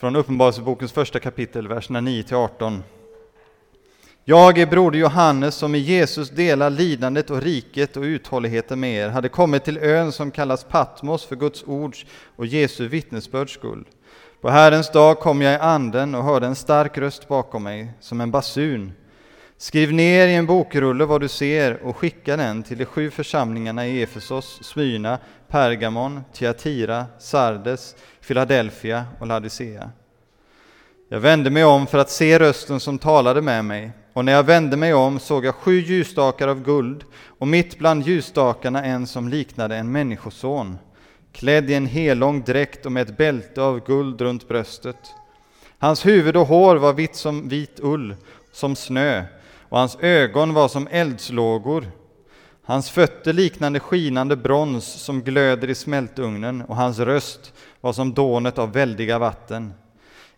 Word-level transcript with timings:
från 0.00 0.16
Uppenbarelsebokens 0.16 0.92
första 0.92 1.18
kapitel, 1.18 1.68
verserna 1.68 2.00
9-18. 2.00 2.80
Jag 4.24 4.58
är 4.58 4.66
broder 4.66 4.98
Johannes 4.98 5.54
som 5.54 5.74
i 5.74 5.78
Jesus 5.78 6.30
delar 6.30 6.70
lidandet 6.70 7.30
och 7.30 7.42
riket 7.42 7.96
och 7.96 8.02
uthålligheten 8.02 8.80
med 8.80 8.94
er, 8.94 9.08
hade 9.08 9.28
kommit 9.28 9.64
till 9.64 9.78
ön 9.78 10.12
som 10.12 10.30
kallas 10.30 10.64
Patmos 10.64 11.24
för 11.24 11.36
Guds 11.36 11.62
ords 11.66 12.06
och 12.36 12.46
Jesu 12.46 12.88
vittnesbörds 12.88 13.52
skull. 13.52 13.84
På 14.40 14.50
Herrens 14.50 14.92
dag 14.92 15.18
kom 15.18 15.42
jag 15.42 15.54
i 15.54 15.58
anden 15.58 16.14
och 16.14 16.24
hörde 16.24 16.46
en 16.46 16.56
stark 16.56 16.98
röst 16.98 17.28
bakom 17.28 17.62
mig, 17.62 17.92
som 18.00 18.20
en 18.20 18.30
basun. 18.30 18.92
Skriv 19.56 19.92
ner 19.92 20.28
i 20.28 20.34
en 20.34 20.46
bokrulle 20.46 21.04
vad 21.04 21.20
du 21.20 21.28
ser 21.28 21.82
och 21.82 21.96
skicka 21.96 22.36
den 22.36 22.62
till 22.62 22.78
de 22.78 22.84
sju 22.84 23.10
församlingarna 23.10 23.86
i 23.86 24.02
Efesos, 24.02 24.58
Smyrna, 24.62 25.18
Pergamon, 25.48 26.20
Thyatira, 26.32 27.06
Sardes, 27.18 27.96
Philadelphia 28.26 29.04
och 29.20 29.26
Laodicea. 29.26 29.90
Jag 31.08 31.20
vände 31.20 31.50
mig 31.50 31.64
om 31.64 31.86
för 31.86 31.98
att 31.98 32.10
se 32.10 32.38
rösten 32.38 32.80
som 32.80 32.98
talade 32.98 33.42
med 33.42 33.64
mig, 33.64 33.90
och 34.12 34.24
när 34.24 34.32
jag 34.32 34.42
vände 34.42 34.76
mig 34.76 34.94
om 34.94 35.18
såg 35.18 35.44
jag 35.44 35.54
sju 35.54 35.80
ljusstakar 35.80 36.48
av 36.48 36.62
guld, 36.62 37.04
och 37.26 37.48
mitt 37.48 37.78
bland 37.78 38.06
ljusstakarna 38.06 38.84
en 38.84 39.06
som 39.06 39.28
liknade 39.28 39.76
en 39.76 39.92
människoson, 39.92 40.78
klädd 41.32 41.70
i 41.70 41.74
en 41.74 41.86
helång 41.86 42.42
dräkt 42.42 42.86
och 42.86 42.92
med 42.92 43.08
ett 43.08 43.16
bälte 43.16 43.62
av 43.62 43.86
guld 43.86 44.20
runt 44.20 44.48
bröstet. 44.48 45.14
Hans 45.78 46.06
huvud 46.06 46.36
och 46.36 46.46
hår 46.46 46.76
var 46.76 46.92
vitt 46.92 47.16
som 47.16 47.48
vit 47.48 47.80
ull, 47.82 48.16
som 48.52 48.76
snö, 48.76 49.24
och 49.68 49.78
hans 49.78 49.96
ögon 50.00 50.54
var 50.54 50.68
som 50.68 50.88
eldslågor. 50.90 51.90
Hans 52.64 52.90
fötter 52.90 53.32
liknande 53.32 53.80
skinande 53.80 54.36
brons 54.36 54.84
som 54.84 55.22
glöder 55.22 55.70
i 55.70 55.74
smältugnen, 55.74 56.62
och 56.62 56.76
hans 56.76 56.98
röst 56.98 57.52
var 57.80 57.92
som 57.92 58.14
dånet 58.14 58.58
av 58.58 58.72
väldiga 58.72 59.18
vatten. 59.18 59.74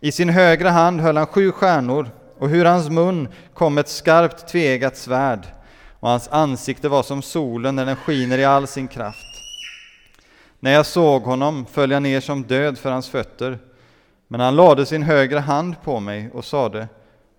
I 0.00 0.12
sin 0.12 0.28
högra 0.28 0.70
hand 0.70 1.00
höll 1.00 1.16
han 1.16 1.26
sju 1.26 1.52
stjärnor, 1.52 2.10
och 2.38 2.48
hur 2.48 2.64
hans 2.64 2.90
mun 2.90 3.28
kom 3.54 3.78
ett 3.78 3.88
skarpt 3.88 4.48
tvegat 4.48 4.96
svärd, 4.96 5.46
och 6.00 6.08
hans 6.08 6.28
ansikte 6.28 6.88
var 6.88 7.02
som 7.02 7.22
solen 7.22 7.76
när 7.76 7.86
den 7.86 7.96
skiner 7.96 8.38
i 8.38 8.44
all 8.44 8.66
sin 8.66 8.88
kraft. 8.88 9.42
När 10.60 10.72
jag 10.72 10.86
såg 10.86 11.22
honom 11.22 11.66
föll 11.66 11.90
jag 11.90 12.02
ner 12.02 12.20
som 12.20 12.42
död 12.42 12.78
för 12.78 12.90
hans 12.90 13.08
fötter, 13.08 13.58
men 14.28 14.40
han 14.40 14.56
lade 14.56 14.86
sin 14.86 15.02
högra 15.02 15.40
hand 15.40 15.74
på 15.84 16.00
mig 16.00 16.30
och 16.32 16.44
sade, 16.44 16.88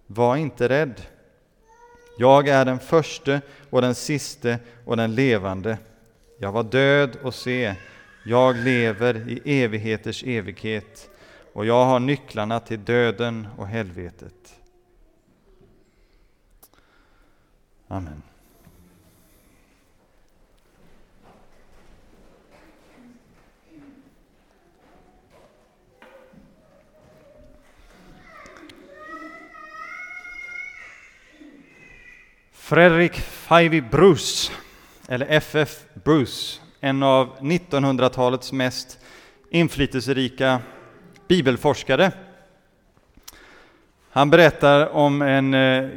var 0.08 0.36
inte 0.36 0.70
rädd. 0.70 1.02
Jag 2.18 2.48
är 2.48 2.66
den 2.66 2.80
förste 2.80 3.42
och 3.70 3.82
den 3.82 3.96
siste 3.96 4.60
och 4.86 4.98
den 4.98 5.16
levande. 5.16 5.78
Jag 6.40 6.52
var 6.52 6.64
död 6.64 7.18
och 7.24 7.34
se, 7.34 7.76
jag 8.24 8.56
lever 8.56 9.30
i 9.30 9.64
evigheters 9.64 10.24
evighet 10.24 11.10
och 11.54 11.66
jag 11.66 11.86
har 11.86 12.00
nycklarna 12.00 12.60
till 12.60 12.86
döden 12.86 13.48
och 13.58 13.68
helvetet. 13.68 14.60
Amen. 17.88 18.22
Fredrik 32.52 33.14
Fivey 33.14 33.82
Bruce, 33.82 34.52
eller 35.08 35.26
FF 35.26 35.86
Bruce, 36.04 36.63
en 36.84 37.04
av 37.04 37.38
1900-talets 37.40 38.52
mest 38.52 39.00
inflytelserika 39.50 40.62
bibelforskare. 41.28 42.12
Han 44.10 44.30
berättar 44.30 44.88
om 44.90 45.22
en 45.22 45.54
eh, 45.54 45.90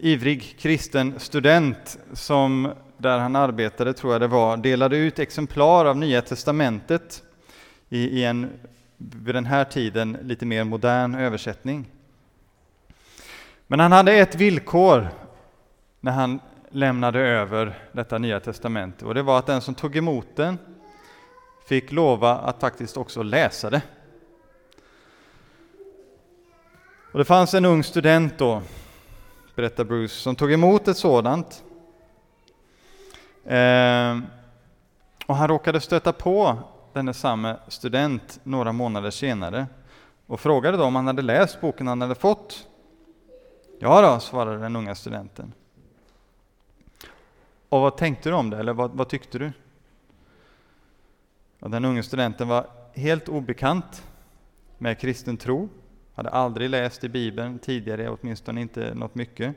ivrig 0.00 0.56
kristen 0.58 1.20
student 1.20 1.98
som, 2.12 2.72
där 2.96 3.18
han 3.18 3.36
arbetade, 3.36 3.92
tror 3.92 4.12
jag 4.12 4.20
det 4.20 4.26
var, 4.26 4.56
delade 4.56 4.96
ut 4.96 5.18
exemplar 5.18 5.84
av 5.84 5.96
Nya 5.96 6.22
Testamentet 6.22 7.22
i, 7.88 7.98
i 7.98 8.24
en, 8.24 8.50
vid 8.96 9.34
den 9.34 9.46
här 9.46 9.64
tiden, 9.64 10.18
lite 10.22 10.46
mer 10.46 10.64
modern 10.64 11.14
översättning. 11.14 11.86
Men 13.66 13.80
han 13.80 13.92
hade 13.92 14.12
ett 14.12 14.34
villkor 14.34 15.08
när 16.00 16.12
han 16.12 16.40
lämnade 16.70 17.20
över 17.20 17.78
detta 17.92 18.18
Nya 18.18 18.40
Testamente 18.40 19.04
och 19.04 19.14
det 19.14 19.22
var 19.22 19.38
att 19.38 19.46
den 19.46 19.60
som 19.60 19.74
tog 19.74 19.96
emot 19.96 20.26
den 20.36 20.58
fick 21.66 21.92
lova 21.92 22.36
att 22.36 22.60
faktiskt 22.60 22.96
också 22.96 23.22
läsa 23.22 23.70
det. 23.70 23.82
Och 27.12 27.18
det 27.18 27.24
fanns 27.24 27.54
en 27.54 27.64
ung 27.64 27.84
student 27.84 28.38
då, 28.38 28.62
berättar 29.54 29.84
Bruce, 29.84 30.14
som 30.14 30.36
tog 30.36 30.52
emot 30.52 30.88
ett 30.88 30.96
sådant. 30.96 31.64
Eh, 33.44 34.18
och 35.26 35.36
han 35.36 35.48
råkade 35.48 35.80
stöta 35.80 36.12
på 36.12 36.58
denne 36.92 37.14
samme 37.14 37.56
student 37.68 38.40
några 38.42 38.72
månader 38.72 39.10
senare 39.10 39.66
och 40.26 40.40
frågade 40.40 40.76
då 40.76 40.84
om 40.84 40.96
han 40.96 41.06
hade 41.06 41.22
läst 41.22 41.60
boken 41.60 41.86
han 41.86 42.00
hade 42.00 42.14
fått. 42.14 42.66
Ja 43.78 44.02
då, 44.02 44.20
svarade 44.20 44.58
den 44.58 44.76
unga 44.76 44.94
studenten. 44.94 45.52
Och 47.70 47.80
vad 47.80 47.96
tänkte 47.96 48.28
du 48.28 48.34
om 48.34 48.50
det, 48.50 48.58
eller 48.58 48.72
vad, 48.72 48.90
vad 48.90 49.08
tyckte 49.08 49.38
du? 49.38 49.52
Och 51.60 51.70
den 51.70 51.84
unge 51.84 52.02
studenten 52.02 52.48
var 52.48 52.66
helt 52.94 53.28
obekant 53.28 54.04
med 54.78 54.98
kristen 54.98 55.36
tro, 55.36 55.68
hade 56.14 56.28
aldrig 56.30 56.70
läst 56.70 57.04
i 57.04 57.08
Bibeln 57.08 57.58
tidigare, 57.58 58.08
åtminstone 58.10 58.60
inte 58.60 58.94
något 58.94 59.14
mycket. 59.14 59.54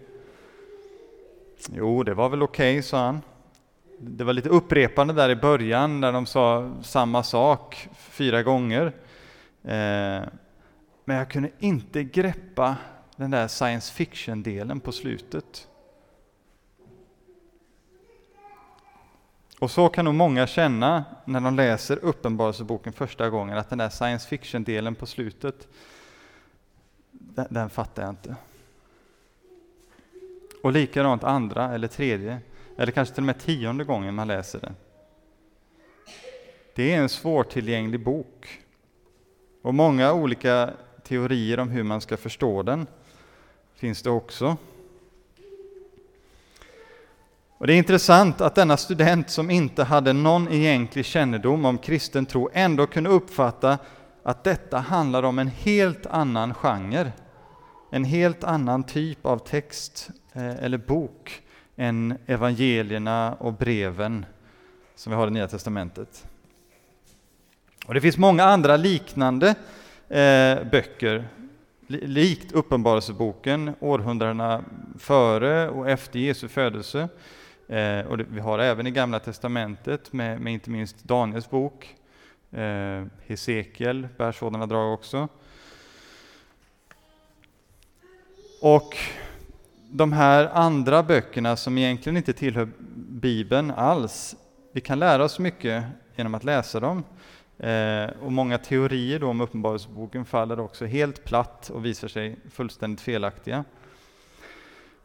Jo, 1.70 2.04
det 2.04 2.14
var 2.14 2.30
väl 2.30 2.44
okej, 2.44 2.74
okay, 2.74 2.82
sa 2.82 3.06
han. 3.06 3.22
Det 4.00 4.24
var 4.24 4.34
lite 4.34 4.50
upprepande 4.50 5.14
där 5.14 5.30
i 5.30 5.36
början, 5.36 6.00
när 6.00 6.12
de 6.12 6.26
sa 6.26 6.72
samma 6.82 7.24
sak 7.24 7.90
fyra 7.98 8.44
gånger. 8.44 8.86
Eh, 9.64 10.24
men 11.06 11.18
jag 11.18 11.30
kunde 11.30 11.50
inte 11.60 12.04
greppa 12.04 12.76
den 13.16 13.32
där 13.32 13.48
science 13.48 13.94
fiction-delen 13.94 14.80
på 14.80 14.92
slutet. 14.92 15.68
Och 19.64 19.72
så 19.72 19.90
kan 19.90 20.06
nog 20.06 20.14
många 20.14 20.48
känna 20.48 21.06
när 21.26 21.42
de 21.42 21.56
läser 21.56 22.00
Uppenbarelseboken 22.06 22.94
första 22.94 23.30
gången, 23.30 23.58
att 23.58 23.70
den 23.70 23.78
där 23.78 23.90
science 23.90 24.28
fiction-delen 24.28 24.96
på 24.96 25.06
slutet, 25.06 25.68
den, 27.12 27.48
den 27.50 27.70
fattar 27.70 28.04
jag 28.04 28.10
inte. 28.10 28.36
Och 30.64 30.72
likadant 30.72 31.24
andra 31.24 31.76
eller 31.76 31.88
tredje, 31.88 32.40
eller 32.78 32.92
kanske 32.92 33.16
till 33.16 33.22
och 33.22 33.26
med 33.26 33.40
tionde 33.40 33.84
gången 33.84 34.16
man 34.16 34.28
läser 34.28 34.60
den. 34.60 34.76
Det 36.76 36.94
är 36.94 36.98
en 36.98 37.10
svårtillgänglig 37.10 38.04
bok. 38.04 38.62
Och 39.62 39.74
många 39.74 40.14
olika 40.14 40.74
teorier 41.04 41.60
om 41.60 41.70
hur 41.70 41.84
man 41.84 42.02
ska 42.02 42.18
förstå 42.18 42.64
den 42.64 42.88
finns 43.76 44.02
det 44.02 44.10
också. 44.10 44.58
Och 47.64 47.68
Det 47.68 47.74
är 47.74 47.78
intressant 47.78 48.42
att 48.42 48.56
denna 48.56 48.78
student 48.78 49.30
som 49.30 49.50
inte 49.50 49.84
hade 49.84 50.14
någon 50.14 50.52
egentlig 50.52 51.06
kännedom 51.06 51.66
om 51.66 51.78
kristen 51.78 52.26
tro 52.26 52.50
ändå 52.54 52.88
kunde 52.88 53.10
uppfatta 53.10 53.78
att 54.24 54.44
detta 54.44 54.80
handlar 54.80 55.24
om 55.24 55.40
en 55.40 55.48
helt 55.48 56.06
annan 56.06 56.54
genre, 56.54 57.12
en 57.92 58.04
helt 58.04 58.44
annan 58.44 58.84
typ 58.84 59.26
av 59.26 59.38
text 59.38 60.10
eh, 60.34 60.64
eller 60.64 60.78
bok 60.78 61.42
än 61.76 62.18
evangelierna 62.26 63.34
och 63.34 63.54
breven 63.54 64.26
som 64.96 65.12
vi 65.12 65.16
har 65.18 65.28
i 65.28 65.32
Nya 65.32 65.48
Testamentet. 65.48 66.26
Och 67.86 67.94
Det 67.94 68.02
finns 68.02 68.18
många 68.18 68.44
andra 68.44 68.78
liknande 68.78 69.48
eh, 70.10 70.64
böcker, 70.72 71.28
likt 71.88 72.52
Uppenbarelseboken, 72.52 73.76
århundradena 73.80 74.64
före 75.00 75.70
och 75.70 75.90
efter 75.90 76.20
Jesu 76.20 76.48
födelse, 76.48 77.10
Eh, 77.74 78.06
och 78.06 78.18
det, 78.18 78.26
vi 78.30 78.40
har 78.40 78.60
även 78.60 78.88
i 78.88 78.92
Gamla 78.92 79.20
Testamentet 79.20 80.14
med, 80.14 80.42
med 80.42 80.54
inte 80.54 80.70
minst 80.70 81.04
Daniels 81.04 81.50
bok. 81.50 81.96
Eh, 82.52 83.06
Hesekiel 83.26 84.08
bär 84.18 84.32
sådana 84.32 84.66
drag 84.66 84.94
också. 84.94 85.28
Och 88.62 88.98
de 89.92 90.14
här 90.14 90.50
andra 90.54 91.04
böckerna 91.04 91.56
som 91.56 91.78
egentligen 91.78 92.18
inte 92.18 92.34
tillhör 92.34 92.70
Bibeln 92.96 93.72
alls, 93.72 94.36
vi 94.72 94.82
kan 94.82 95.00
lära 95.00 95.24
oss 95.24 95.40
mycket 95.40 95.84
genom 96.16 96.36
att 96.36 96.44
läsa 96.44 96.80
dem. 96.80 97.04
Eh, 97.58 98.10
och 98.22 98.32
många 98.32 98.58
teorier 98.58 99.20
då 99.20 99.28
om 99.30 99.42
Uppenbarelseboken 99.42 100.26
faller 100.26 100.60
också 100.60 100.86
helt 100.86 101.24
platt 101.24 101.70
och 101.70 101.86
visar 101.86 102.08
sig 102.08 102.36
fullständigt 102.50 103.02
felaktiga. 103.02 103.64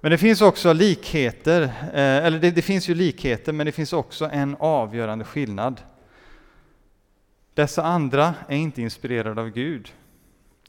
Men 0.00 0.10
det 0.10 0.18
finns 0.18 0.40
också 0.40 0.72
likheter, 0.72 1.62
eh, 1.62 2.26
eller 2.26 2.38
det, 2.38 2.50
det, 2.50 2.62
finns 2.62 2.88
ju 2.88 2.94
likheter, 2.94 3.52
men 3.52 3.66
det 3.66 3.72
finns 3.72 3.92
också 3.92 4.28
en 4.32 4.56
avgörande 4.58 5.24
skillnad. 5.24 5.80
Dessa 7.54 7.82
andra 7.82 8.34
är 8.48 8.56
inte 8.56 8.82
inspirerade 8.82 9.40
av 9.40 9.50
Gud. 9.50 9.92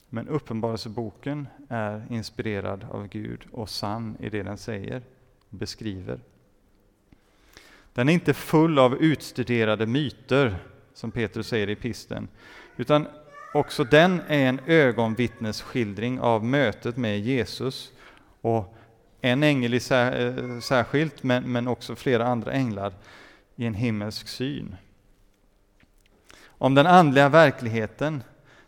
Men 0.09 0.27
Uppenbarelseboken 0.27 1.47
är 1.69 2.05
inspirerad 2.09 2.85
av 2.91 3.07
Gud 3.07 3.41
och 3.51 3.69
sann 3.69 4.17
i 4.19 4.29
det 4.29 4.43
den 4.43 4.57
säger 4.57 5.01
och 5.49 5.57
beskriver. 5.57 6.19
Den 7.93 8.09
är 8.09 8.13
inte 8.13 8.33
full 8.33 8.79
av 8.79 8.95
utstuderade 8.95 9.85
myter, 9.85 10.55
som 10.93 11.11
Petrus 11.11 11.47
säger 11.47 11.69
i 11.69 11.75
pisten, 11.75 12.27
utan 12.77 13.07
också 13.53 13.83
den 13.83 14.21
är 14.27 14.49
en 14.49 14.59
ögonvittnesskildring 14.65 16.19
av 16.19 16.45
mötet 16.45 16.97
med 16.97 17.19
Jesus 17.19 17.91
och 18.41 18.75
en 19.21 19.43
ängel 19.43 19.73
i 19.73 19.79
sär, 19.79 20.37
eh, 20.39 20.59
särskilt, 20.59 21.23
men, 21.23 21.51
men 21.51 21.67
också 21.67 21.95
flera 21.95 22.27
andra 22.27 22.51
änglar 22.51 22.93
i 23.55 23.65
en 23.65 23.73
himmelsk 23.73 24.27
syn. 24.27 24.75
Om 26.45 26.75
den 26.75 26.87
andliga 26.87 27.29
verkligheten, 27.29 28.23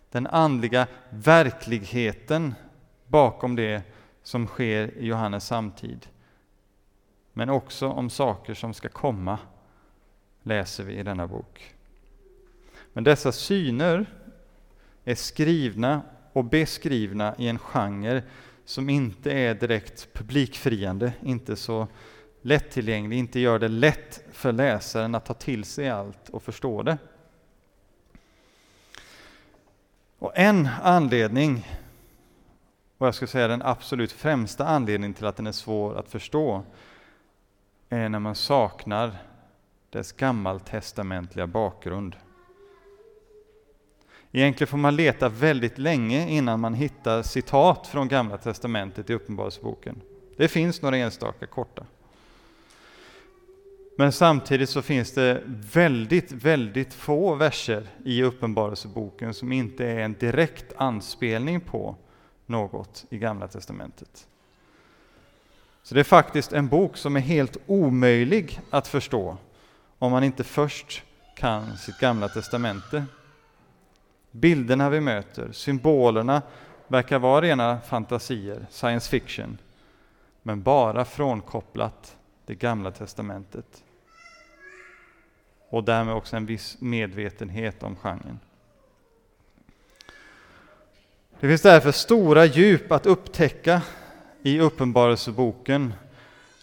den 0.10 0.28
andliga 0.28 0.88
verkligheten 1.10 2.54
bakom 3.08 3.56
det 3.56 3.84
som 4.24 4.48
sker 4.48 4.98
i 4.98 5.06
Johannes 5.06 5.46
samtid. 5.46 6.08
Men 7.34 7.50
också 7.50 7.88
om 7.88 8.10
saker 8.10 8.54
som 8.54 8.74
ska 8.74 8.90
komma, 8.90 9.38
läser 10.44 10.84
vi 10.84 10.94
i 10.94 11.04
denna 11.04 11.28
bok. 11.28 11.76
Men 12.94 13.04
dessa 13.04 13.32
syner 13.32 14.06
är 15.06 15.16
skrivna 15.16 16.02
och 16.34 16.46
beskrivna 16.46 17.36
i 17.38 17.48
en 17.48 17.60
genre 17.60 18.24
som 18.72 18.90
inte 18.90 19.32
är 19.32 19.56
direkt 19.56 20.14
publikfriande, 20.14 21.14
inte 21.22 21.56
så 21.56 21.88
lättillgänglig, 22.42 23.18
inte 23.18 23.40
gör 23.40 23.60
det 23.60 23.68
lätt 23.68 24.24
för 24.32 24.52
läsaren 24.52 25.16
att 25.16 25.26
ta 25.26 25.34
till 25.34 25.64
sig 25.64 25.90
allt 25.90 26.30
och 26.30 26.44
förstå 26.44 26.84
det. 26.84 26.98
Och 30.20 30.32
en 30.36 30.70
anledning, 30.82 31.68
och 32.98 33.08
jag 33.08 33.16
skulle 33.16 33.28
säga 33.28 33.48
den 33.48 33.62
absolut 33.62 34.12
främsta 34.12 34.66
anledningen 34.66 35.14
till 35.14 35.26
att 35.26 35.36
den 35.36 35.48
är 35.48 35.52
svår 35.52 35.98
att 35.98 36.10
förstå, 36.10 36.64
är 37.90 38.10
när 38.10 38.20
man 38.20 38.36
saknar 38.36 39.16
dess 39.90 40.12
gammaltestamentliga 40.12 41.48
bakgrund. 41.48 42.16
Egentligen 44.32 44.68
får 44.68 44.78
man 44.78 44.96
leta 44.96 45.30
väldigt 45.30 45.78
länge 45.78 46.30
innan 46.30 46.60
man 46.60 46.74
hittar 46.74 47.24
citat 47.24 47.88
från 47.88 48.08
Gamla 48.08 48.38
Testamentet 48.38 49.10
i 49.10 49.14
Uppenbarelseboken. 49.14 50.02
Det 50.38 50.48
finns 50.48 50.82
några 50.82 50.98
enstaka 50.98 51.46
korta. 51.46 51.86
Men 53.98 54.12
samtidigt 54.12 54.70
så 54.70 54.82
finns 54.82 55.14
det 55.14 55.42
väldigt, 55.74 56.32
väldigt 56.32 56.94
få 56.94 57.36
verser 57.36 57.88
i 58.06 58.24
Uppenbarelseboken 58.24 59.34
som 59.34 59.52
inte 59.52 59.86
är 59.86 60.00
en 60.00 60.14
direkt 60.14 60.74
anspelning 60.78 61.62
på 61.62 61.96
något 62.46 63.06
i 63.10 63.18
Gamla 63.18 63.48
Testamentet. 63.48 64.28
Så 65.84 65.96
det 65.96 66.00
är 66.00 66.04
faktiskt 66.04 66.54
en 66.54 66.68
bok 66.68 66.98
som 66.98 67.16
är 67.16 67.20
helt 67.20 67.58
omöjlig 67.66 68.60
att 68.70 68.88
förstå 68.88 69.38
om 70.00 70.12
man 70.12 70.24
inte 70.24 70.44
först 70.44 71.04
kan 71.36 71.78
sitt 71.78 72.00
Gamla 72.00 72.30
Testamente. 72.30 73.06
Bilderna 74.32 74.90
vi 74.90 75.00
möter, 75.00 75.52
symbolerna, 75.52 76.42
verkar 76.88 77.20
vara 77.20 77.42
rena 77.42 77.80
fantasier, 77.82 78.66
science 78.70 79.10
fiction, 79.10 79.58
men 80.42 80.62
bara 80.62 81.06
frånkopplat 81.06 82.18
det 82.46 82.56
Gamla 82.56 82.92
Testamentet. 82.92 83.84
Och 85.70 85.84
därmed 85.84 86.16
också 86.16 86.36
en 86.36 86.46
viss 86.46 86.82
medvetenhet 86.82 87.84
om 87.84 87.96
genren. 87.96 88.40
Det 91.40 91.48
finns 91.48 91.62
därför 91.62 91.92
stora 91.92 92.46
djup 92.46 92.92
att 92.92 93.06
upptäcka 93.06 93.82
i 94.42 94.60
Uppenbarelseboken 94.60 95.94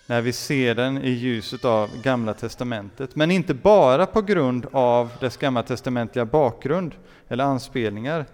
när 0.08 0.22
vi 0.22 0.32
ser 0.32 0.74
den 0.74 0.98
i 0.98 1.10
ljuset 1.10 1.64
av 1.64 2.02
Gamla 2.02 2.34
Testamentet. 2.34 3.16
Men 3.16 3.30
inte 3.30 3.54
bara 3.54 4.06
på 4.06 4.22
grund 4.22 4.66
av 4.72 5.10
dess 5.20 5.36
gammaltestamentliga 5.36 6.24
bakgrund 6.24 6.94
eller 7.28 7.44
anspelningar, 7.44 8.26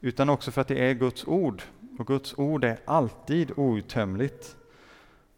utan 0.00 0.28
också 0.28 0.50
för 0.50 0.60
att 0.60 0.68
det 0.68 0.78
är 0.78 0.94
Guds 0.94 1.24
ord. 1.26 1.62
Och 1.98 2.06
Guds 2.06 2.34
ord 2.36 2.64
är 2.64 2.78
alltid 2.84 3.52
outtömligt. 3.56 4.56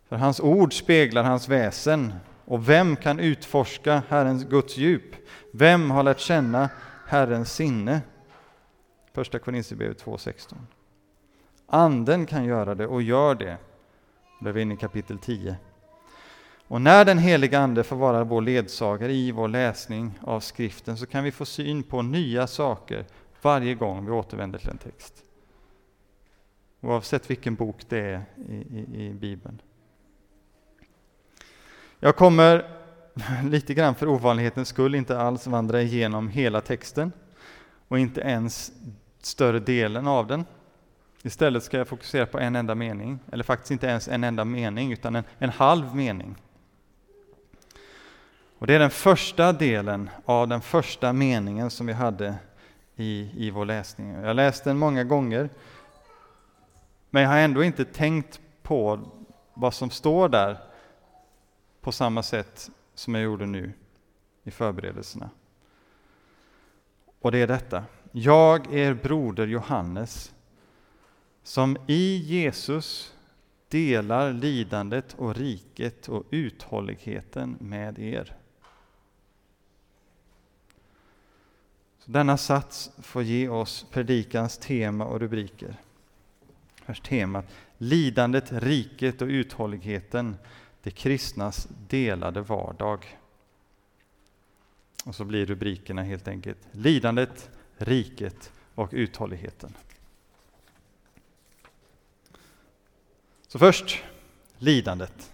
För 0.08 0.16
hans 0.16 0.40
ord 0.40 0.78
speglar 0.78 1.22
hans 1.22 1.48
väsen. 1.48 2.12
Och 2.44 2.68
vem 2.68 2.96
kan 2.96 3.20
utforska 3.20 4.02
Herrens 4.08 4.44
Guds 4.44 4.76
djup? 4.76 5.14
Vem 5.52 5.90
har 5.90 6.02
lärt 6.02 6.20
känna 6.20 6.68
Herrens 7.06 7.52
sinne? 7.52 8.00
Första 9.12 9.38
Korinthierbrevet 9.38 10.04
2.16. 10.04 10.54
Anden 11.66 12.26
kan 12.26 12.44
göra 12.44 12.74
det 12.74 12.86
och 12.86 13.02
gör 13.02 13.34
det. 13.34 13.56
Då 14.42 14.48
är 14.48 14.52
vi 14.52 14.62
inne 14.62 14.74
i 14.74 14.76
kapitel 14.76 15.18
10. 15.18 15.56
Och 16.68 16.80
när 16.80 17.04
den 17.04 17.18
heliga 17.18 17.58
Ande 17.58 17.84
får 17.84 17.96
vara 17.96 18.24
vår 18.24 18.42
ledsagare 18.42 19.12
i 19.12 19.30
vår 19.30 19.48
läsning 19.48 20.18
av 20.20 20.40
skriften 20.40 20.96
så 20.96 21.06
kan 21.06 21.24
vi 21.24 21.32
få 21.32 21.44
syn 21.44 21.82
på 21.82 22.02
nya 22.02 22.46
saker 22.46 23.04
varje 23.42 23.74
gång 23.74 24.06
vi 24.06 24.12
återvänder 24.12 24.58
till 24.58 24.70
en 24.70 24.78
text. 24.78 25.14
Oavsett 26.80 27.30
vilken 27.30 27.54
bok 27.54 27.76
det 27.88 27.98
är 27.98 28.24
i, 28.48 28.54
i, 28.54 29.06
i 29.06 29.14
Bibeln. 29.14 29.62
Jag 32.00 32.16
kommer 32.16 32.66
lite 33.44 33.74
grann 33.74 33.94
för 33.94 34.08
ovanlighetens 34.08 34.68
skull 34.68 34.94
inte 34.94 35.18
alls 35.18 35.46
vandra 35.46 35.82
igenom 35.82 36.28
hela 36.28 36.60
texten 36.60 37.12
och 37.88 37.98
inte 37.98 38.20
ens 38.20 38.72
större 39.20 39.58
delen 39.58 40.06
av 40.06 40.26
den. 40.26 40.44
Istället 41.22 41.62
ska 41.64 41.78
jag 41.78 41.88
fokusera 41.88 42.26
på 42.26 42.38
en 42.38 42.56
enda 42.56 42.74
mening, 42.74 43.18
eller 43.32 43.44
faktiskt 43.44 43.70
inte 43.70 43.86
ens 43.86 44.08
en 44.08 44.24
enda 44.24 44.44
mening, 44.44 44.92
utan 44.92 45.16
en, 45.16 45.24
en 45.38 45.50
halv 45.50 45.96
mening. 45.96 46.36
Och 48.58 48.66
Det 48.66 48.74
är 48.74 48.78
den 48.78 48.90
första 48.90 49.52
delen 49.52 50.10
av 50.24 50.48
den 50.48 50.60
första 50.60 51.12
meningen 51.12 51.70
som 51.70 51.86
vi 51.86 51.92
hade 51.92 52.34
i, 52.96 53.30
i 53.46 53.50
vår 53.50 53.64
läsning. 53.64 54.12
Jag 54.12 54.36
läste 54.36 54.70
den 54.70 54.78
många 54.78 55.04
gånger, 55.04 55.50
men 57.10 57.22
jag 57.22 57.30
har 57.30 57.38
ändå 57.38 57.64
inte 57.64 57.84
tänkt 57.84 58.40
på 58.62 59.00
vad 59.54 59.74
som 59.74 59.90
står 59.90 60.28
där 60.28 60.58
på 61.80 61.92
samma 61.92 62.22
sätt 62.22 62.70
som 62.94 63.14
jag 63.14 63.24
gjorde 63.24 63.46
nu 63.46 63.72
i 64.44 64.50
förberedelserna. 64.50 65.30
Och 67.20 67.32
det 67.32 67.38
är 67.38 67.46
detta. 67.46 67.84
Jag, 68.12 68.74
er 68.74 68.94
broder 68.94 69.46
Johannes, 69.46 70.32
som 71.42 71.76
i 71.86 72.16
Jesus 72.16 73.14
delar 73.68 74.32
lidandet 74.32 75.14
och 75.14 75.36
riket 75.36 76.08
och 76.08 76.24
uthålligheten 76.30 77.56
med 77.60 77.98
er. 77.98 78.36
Så 81.98 82.10
denna 82.10 82.36
sats 82.36 82.90
får 82.98 83.22
ge 83.22 83.48
oss 83.48 83.86
predikans 83.90 84.58
tema 84.58 85.04
och 85.04 85.20
rubriker. 85.20 85.76
Först 86.74 87.04
temat 87.04 87.46
Lidandet, 87.78 88.52
riket 88.52 89.22
och 89.22 89.28
uthålligheten, 89.28 90.36
det 90.82 90.90
kristnas 90.90 91.68
delade 91.88 92.40
vardag. 92.40 93.18
Och 95.04 95.14
så 95.14 95.24
blir 95.24 95.46
rubrikerna 95.46 96.02
helt 96.02 96.28
enkelt 96.28 96.58
Lidandet, 96.72 97.50
riket 97.76 98.52
och 98.74 98.88
uthålligheten. 98.92 99.74
Så 103.52 103.58
först 103.58 104.02
lidandet. 104.58 105.32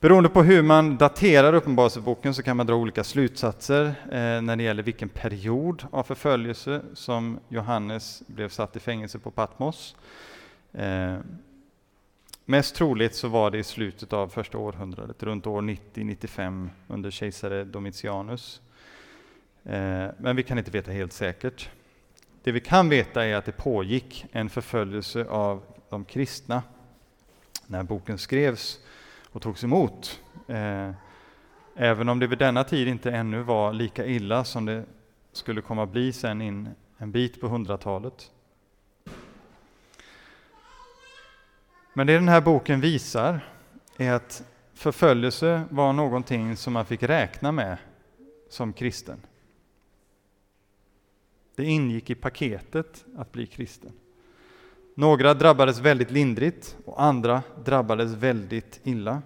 Beroende 0.00 0.28
på 0.28 0.42
hur 0.42 0.62
man 0.62 0.96
daterar 0.96 1.52
Uppenbarelseboken 1.54 2.34
så 2.34 2.42
kan 2.42 2.56
man 2.56 2.66
dra 2.66 2.74
olika 2.74 3.04
slutsatser 3.04 3.86
eh, 3.86 4.42
när 4.42 4.56
det 4.56 4.62
gäller 4.62 4.82
vilken 4.82 5.08
period 5.08 5.86
av 5.90 6.02
förföljelse 6.02 6.82
som 6.94 7.40
Johannes 7.48 8.22
blev 8.26 8.48
satt 8.48 8.76
i 8.76 8.80
fängelse 8.80 9.18
på 9.18 9.30
Patmos. 9.30 9.96
Eh, 10.72 11.16
mest 12.44 12.74
troligt 12.74 13.14
så 13.14 13.28
var 13.28 13.50
det 13.50 13.58
i 13.58 13.64
slutet 13.64 14.12
av 14.12 14.28
första 14.28 14.58
århundradet, 14.58 15.22
runt 15.22 15.46
år 15.46 15.62
90-95 15.62 16.68
under 16.88 17.10
kejsare 17.10 17.64
Domitianus. 17.64 18.60
Eh, 19.64 20.06
men 20.18 20.36
vi 20.36 20.42
kan 20.42 20.58
inte 20.58 20.70
veta 20.70 20.90
helt 20.90 21.12
säkert. 21.12 21.70
Det 22.42 22.52
vi 22.52 22.60
kan 22.60 22.88
veta 22.88 23.24
är 23.24 23.34
att 23.36 23.44
det 23.44 23.52
pågick 23.52 24.26
en 24.32 24.50
förföljelse 24.50 25.26
av 25.28 25.62
de 25.88 26.04
kristna 26.04 26.62
när 27.66 27.82
boken 27.82 28.18
skrevs 28.18 28.78
och 29.30 29.42
togs 29.42 29.64
emot. 29.64 30.20
Eh, 30.48 30.90
även 31.76 32.08
om 32.08 32.18
det 32.18 32.26
vid 32.26 32.38
denna 32.38 32.64
tid 32.64 32.88
inte 32.88 33.10
ännu 33.10 33.42
var 33.42 33.72
lika 33.72 34.06
illa 34.06 34.44
som 34.44 34.64
det 34.64 34.84
skulle 35.32 35.60
komma 35.60 35.86
bli 35.86 36.12
sen 36.12 36.42
in 36.42 36.68
en 36.98 37.12
bit 37.12 37.40
på 37.40 37.48
hundratalet. 37.48 38.30
Men 41.92 42.06
det 42.06 42.14
den 42.14 42.28
här 42.28 42.40
boken 42.40 42.80
visar 42.80 43.40
är 43.96 44.12
att 44.12 44.44
förföljelse 44.74 45.64
var 45.70 45.92
någonting 45.92 46.56
som 46.56 46.72
man 46.72 46.86
fick 46.86 47.02
räkna 47.02 47.52
med 47.52 47.76
som 48.48 48.72
kristen. 48.72 49.20
Det 51.54 51.64
ingick 51.64 52.10
i 52.10 52.14
paketet 52.14 53.04
att 53.16 53.32
bli 53.32 53.46
kristen. 53.46 53.92
Några 54.94 55.34
drabbades 55.34 55.78
väldigt 55.78 56.10
lindrigt 56.10 56.76
och 56.84 57.02
andra 57.02 57.42
drabbades 57.64 58.12
väldigt 58.12 58.80
illa. 58.82 59.22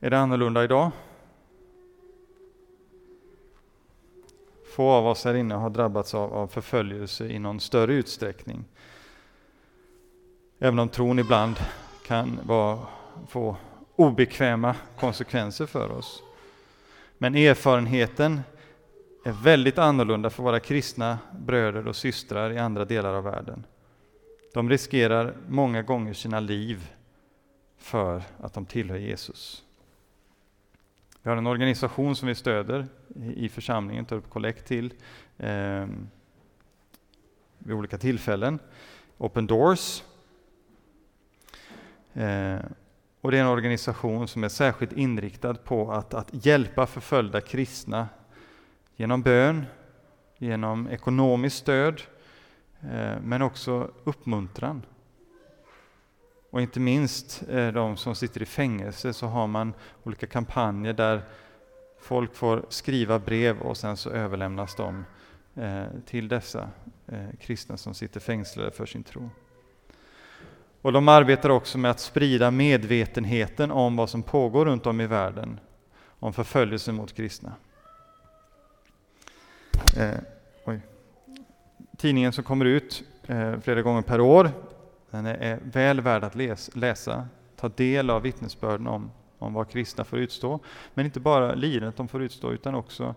Är 0.00 0.10
det 0.10 0.18
annorlunda 0.18 0.64
idag? 0.64 0.90
Få 4.74 4.90
av 4.90 5.06
oss 5.06 5.24
här 5.24 5.34
inne 5.34 5.54
har 5.54 5.70
drabbats 5.70 6.14
av, 6.14 6.34
av 6.34 6.46
förföljelse 6.46 7.26
i 7.26 7.38
någon 7.38 7.60
större 7.60 7.94
utsträckning. 7.94 8.64
Även 10.58 10.78
om 10.78 10.88
tron 10.88 11.18
ibland 11.18 11.56
kan 12.06 12.40
vara, 12.42 12.78
få 13.28 13.56
obekväma 13.96 14.74
konsekvenser 14.96 15.66
för 15.66 15.90
oss. 15.90 16.22
Men 17.18 17.34
erfarenheten 17.34 18.40
är 19.24 19.32
väldigt 19.32 19.78
annorlunda 19.78 20.30
för 20.30 20.42
våra 20.42 20.60
kristna 20.60 21.18
bröder 21.38 21.88
och 21.88 21.96
systrar 21.96 22.50
i 22.50 22.58
andra 22.58 22.84
delar 22.84 23.14
av 23.14 23.24
världen. 23.24 23.66
De 24.54 24.70
riskerar 24.70 25.36
många 25.48 25.82
gånger 25.82 26.12
sina 26.12 26.40
liv 26.40 26.92
för 27.78 28.22
att 28.40 28.54
de 28.54 28.66
tillhör 28.66 28.96
Jesus. 28.96 29.64
Vi 31.22 31.30
har 31.30 31.36
en 31.36 31.46
organisation 31.46 32.16
som 32.16 32.28
vi 32.28 32.34
stöder 32.34 32.86
i 33.34 33.48
församlingen, 33.48 34.04
tar 34.04 34.16
upp 34.16 34.30
kollekt 34.30 34.66
till 34.66 34.94
eh, 35.38 35.86
vid 37.58 37.76
olika 37.76 37.98
tillfällen. 37.98 38.58
Open 39.18 39.46
Doors. 39.46 40.02
Eh, 42.12 42.60
och 43.20 43.30
det 43.30 43.38
är 43.38 43.42
en 43.42 43.48
organisation 43.48 44.28
som 44.28 44.44
är 44.44 44.48
särskilt 44.48 44.92
inriktad 44.92 45.54
på 45.54 45.92
att, 45.92 46.14
att 46.14 46.46
hjälpa 46.46 46.86
förföljda 46.86 47.40
kristna 47.40 48.08
genom 48.96 49.22
bön, 49.22 49.66
genom 50.38 50.88
ekonomiskt 50.88 51.56
stöd, 51.56 52.02
eh, 52.80 53.20
men 53.22 53.42
också 53.42 53.90
uppmuntran. 54.04 54.82
Och 56.50 56.60
inte 56.62 56.80
minst 56.80 57.42
eh, 57.48 57.68
de 57.68 57.96
som 57.96 58.14
sitter 58.14 58.42
i 58.42 58.46
fängelse 58.46 59.12
så 59.12 59.26
har 59.26 59.46
man 59.46 59.74
olika 60.02 60.26
kampanjer 60.26 60.92
där 60.92 61.22
folk 62.00 62.34
får 62.34 62.66
skriva 62.68 63.18
brev 63.18 63.60
och 63.60 63.76
sen 63.76 63.96
så 63.96 64.10
överlämnas 64.10 64.74
de 64.76 65.04
eh, 65.54 65.84
till 66.06 66.28
dessa 66.28 66.68
kristna 67.40 67.76
som 67.76 67.94
sitter 67.94 68.20
fängslade 68.20 68.70
för 68.70 68.86
sin 68.86 69.04
tro. 69.04 69.30
Och 70.82 70.92
de 70.92 71.08
arbetar 71.08 71.50
också 71.50 71.78
med 71.78 71.90
att 71.90 72.00
sprida 72.00 72.50
medvetenheten 72.50 73.70
om 73.70 73.96
vad 73.96 74.10
som 74.10 74.22
pågår 74.22 74.64
runt 74.64 74.86
om 74.86 75.00
i 75.00 75.06
världen, 75.06 75.60
om 76.18 76.32
förföljelse 76.32 76.92
mot 76.92 77.12
kristna. 77.12 77.52
Eh, 79.96 80.18
Tidningen 81.96 82.32
som 82.32 82.44
kommer 82.44 82.64
ut 82.64 83.04
eh, 83.26 83.60
flera 83.60 83.82
gånger 83.82 84.02
per 84.02 84.20
år, 84.20 84.50
den 85.10 85.26
är 85.26 85.60
väl 85.62 86.00
värd 86.00 86.24
att 86.24 86.34
läs, 86.34 86.76
läsa, 86.76 87.28
ta 87.56 87.68
del 87.68 88.10
av 88.10 88.22
vittnesbörden 88.22 88.86
om, 88.86 89.10
om 89.38 89.54
vad 89.54 89.70
kristna 89.70 90.04
får 90.04 90.18
utstå. 90.18 90.60
Men 90.94 91.06
inte 91.06 91.20
bara 91.20 91.54
lidandet 91.54 91.96
de 91.96 92.08
får 92.08 92.22
utstå, 92.22 92.52
utan 92.52 92.74
också 92.74 93.14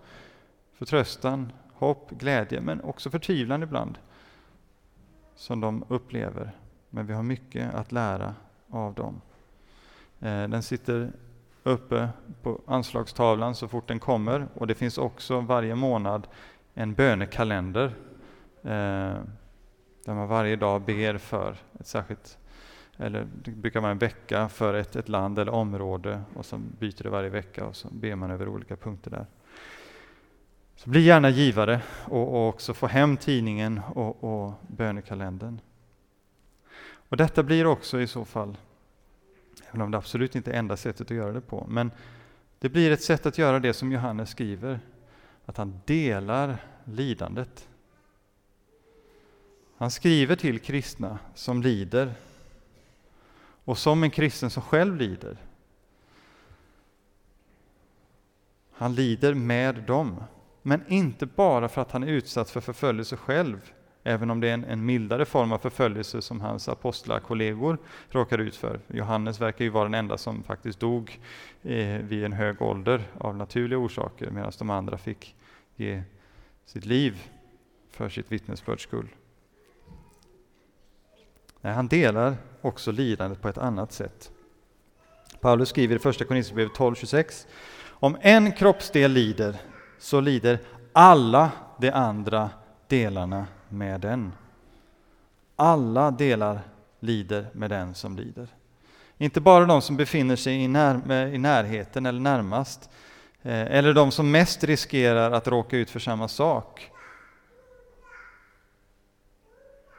förtröstan, 0.74 1.51
hopp, 1.74 2.12
glädje, 2.12 2.62
men 2.62 2.82
också 2.82 3.10
förtvivlan 3.10 3.63
ibland, 3.63 3.98
som 5.36 5.62
de 5.62 5.86
upplever. 5.88 6.51
Men 6.89 7.08
vi 7.08 7.13
har 7.13 7.24
mycket 7.24 7.74
att 7.74 7.91
lära 7.91 8.36
av 8.70 8.94
dem. 8.94 9.22
Eh, 10.20 10.48
den 10.48 10.63
sitter 10.63 11.12
uppe 11.63 12.10
på 12.41 12.62
anslagstavlan 12.67 13.55
så 13.55 13.67
fort 13.67 13.88
den 13.88 14.00
kommer 14.00 14.48
och 14.53 14.67
det 14.67 14.75
finns 14.75 14.98
också 14.98 15.39
varje 15.39 15.75
månad 15.75 16.27
en 16.77 16.94
bönekalender 16.94 17.86
eh, 18.63 19.20
där 20.05 20.13
man 20.13 20.27
varje 20.27 20.55
dag 20.55 20.82
ber 20.82 21.17
för 21.17 21.58
ett 21.79 21.88
särskilt, 21.88 22.38
eller 22.98 23.27
det 23.44 23.51
brukar 23.51 23.82
vara 23.82 23.91
en 23.91 23.98
vecka 23.98 24.50
för 24.50 24.74
ett, 24.74 24.96
ett 24.96 25.10
land 25.10 25.39
eller 25.39 25.51
område 25.51 26.22
och 26.34 26.46
så 26.46 26.58
byter 26.58 27.03
det 27.03 27.10
varje 27.10 27.29
vecka 27.29 27.65
och 27.65 27.75
så 27.75 27.88
ber 27.91 28.15
man 28.15 28.32
över 28.32 28.48
olika 28.48 28.75
punkter 28.75 29.12
där. 29.12 29.25
Så 30.75 30.89
bli 30.89 31.01
gärna 31.01 31.29
givare 31.29 31.82
och, 32.05 32.34
och 32.34 32.50
också 32.50 32.74
få 32.74 32.88
hem 32.88 33.17
tidningen 33.17 33.82
och, 33.94 34.24
och 34.24 34.53
bönekalendern. 34.67 35.60
Och 37.10 37.17
detta 37.17 37.44
blir 37.44 37.65
också 37.65 38.01
i 38.01 38.08
så 38.08 38.25
fall, 38.25 38.58
även 39.70 39.82
om 39.82 39.91
det 39.91 39.98
absolut 39.98 40.36
inte 40.36 40.51
är 40.51 40.60
enda 40.60 40.77
sättet 40.77 41.12
att 41.12 41.17
göra 41.17 41.32
det 41.32 41.41
på, 41.41 41.65
men 41.70 41.91
det 42.60 42.70
blir 42.70 42.91
ett 42.91 43.03
sätt 43.03 43.25
att 43.25 43.38
göra 43.38 43.60
det 43.60 43.74
som 43.74 43.91
Johannes 43.91 44.29
skriver, 44.29 44.79
att 45.45 45.57
han 45.57 45.81
delar 45.85 46.57
lidandet. 46.85 47.67
Han 49.77 49.91
skriver 49.91 50.35
till 50.35 50.59
kristna 50.59 51.19
som 51.35 51.61
lider 51.61 52.13
och 53.65 53.77
som 53.77 54.03
en 54.03 54.11
kristen 54.11 54.49
som 54.49 54.63
själv 54.63 54.95
lider. 54.95 55.37
Han 58.71 58.95
lider 58.95 59.33
med 59.33 59.75
dem, 59.75 60.23
men 60.61 60.87
inte 60.87 61.25
bara 61.25 61.69
för 61.69 61.81
att 61.81 61.91
han 61.91 62.03
är 62.03 62.07
utsatt 62.07 62.49
för 62.49 62.61
förföljelse 62.61 63.17
själv, 63.17 63.73
även 64.07 64.29
om 64.29 64.39
det 64.39 64.50
är 64.50 64.53
en, 64.53 64.63
en 64.63 64.85
mildare 64.85 65.25
form 65.25 65.51
av 65.51 65.57
förföljelse 65.57 66.21
som 66.21 66.41
hans 66.41 66.69
apostlakollegor 66.69 67.77
råkar 68.09 68.38
ut 68.38 68.55
för. 68.55 68.79
Johannes 68.88 69.41
verkar 69.41 69.65
ju 69.65 69.71
vara 69.71 69.83
den 69.83 69.93
enda 69.93 70.17
som 70.17 70.43
faktiskt 70.43 70.79
dog 70.79 71.19
eh, 71.63 71.97
vid 71.97 72.24
en 72.24 72.33
hög 72.33 72.62
ålder 72.62 73.03
av 73.17 73.35
naturliga 73.35 73.79
orsaker, 73.79 74.29
medan 74.31 74.51
de 74.59 74.69
andra 74.69 74.97
fick 74.97 75.35
ge 75.75 76.03
sitt 76.65 76.85
liv 76.85 77.24
för 77.91 78.09
sitt 78.09 78.31
vittnesbörds 78.31 78.83
skull. 78.83 79.07
Nej, 81.62 81.74
han 81.74 81.88
delar 81.88 82.35
också 82.62 82.91
lidandet 82.91 83.41
på 83.41 83.47
ett 83.47 83.57
annat 83.57 83.91
sätt. 83.91 84.31
Paulus 85.41 85.69
skriver 85.69 85.95
i 85.95 86.00
Första 86.00 86.25
Korinthierbrevet 86.25 86.74
12.26 86.74 87.47
Om 87.88 88.17
en 88.21 88.51
kroppsdel 88.51 89.12
lider, 89.12 89.55
så 90.00 90.19
lider 90.19 90.59
alla 90.93 91.51
de 91.79 91.91
andra 91.91 92.50
delarna 92.88 93.47
med 93.75 94.01
den. 94.01 94.34
Alla 95.55 96.12
delar 96.12 96.60
lider 97.00 97.48
med 97.53 97.70
den 97.70 97.96
som 97.96 98.15
lider. 98.15 98.48
Inte 99.17 99.41
bara 99.41 99.65
de 99.65 99.82
som 99.82 99.98
befinner 99.98 100.36
sig 100.36 100.63
i, 100.63 100.67
när, 100.67 101.34
i 101.34 101.38
närheten 101.38 102.05
eller 102.05 102.20
närmast, 102.20 102.89
eh, 103.41 103.62
eller 103.77 103.94
de 103.94 104.12
som 104.12 104.32
mest 104.32 104.63
riskerar 104.63 105.32
att 105.32 105.48
råka 105.48 105.77
ut 105.77 105.89
för 105.89 106.00
samma 106.00 106.27
sak. 106.27 106.91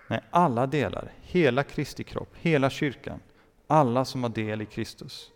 Nej, 0.08 0.20
alla 0.30 0.66
delar, 0.66 1.12
hela 1.20 1.62
Kristi 1.62 2.04
kropp, 2.04 2.34
hela 2.34 2.70
kyrkan, 2.70 3.20
alla 3.66 4.04
som 4.04 4.22
har 4.22 4.30
del 4.30 4.62
i 4.62 4.66
Kristus. 4.66 5.30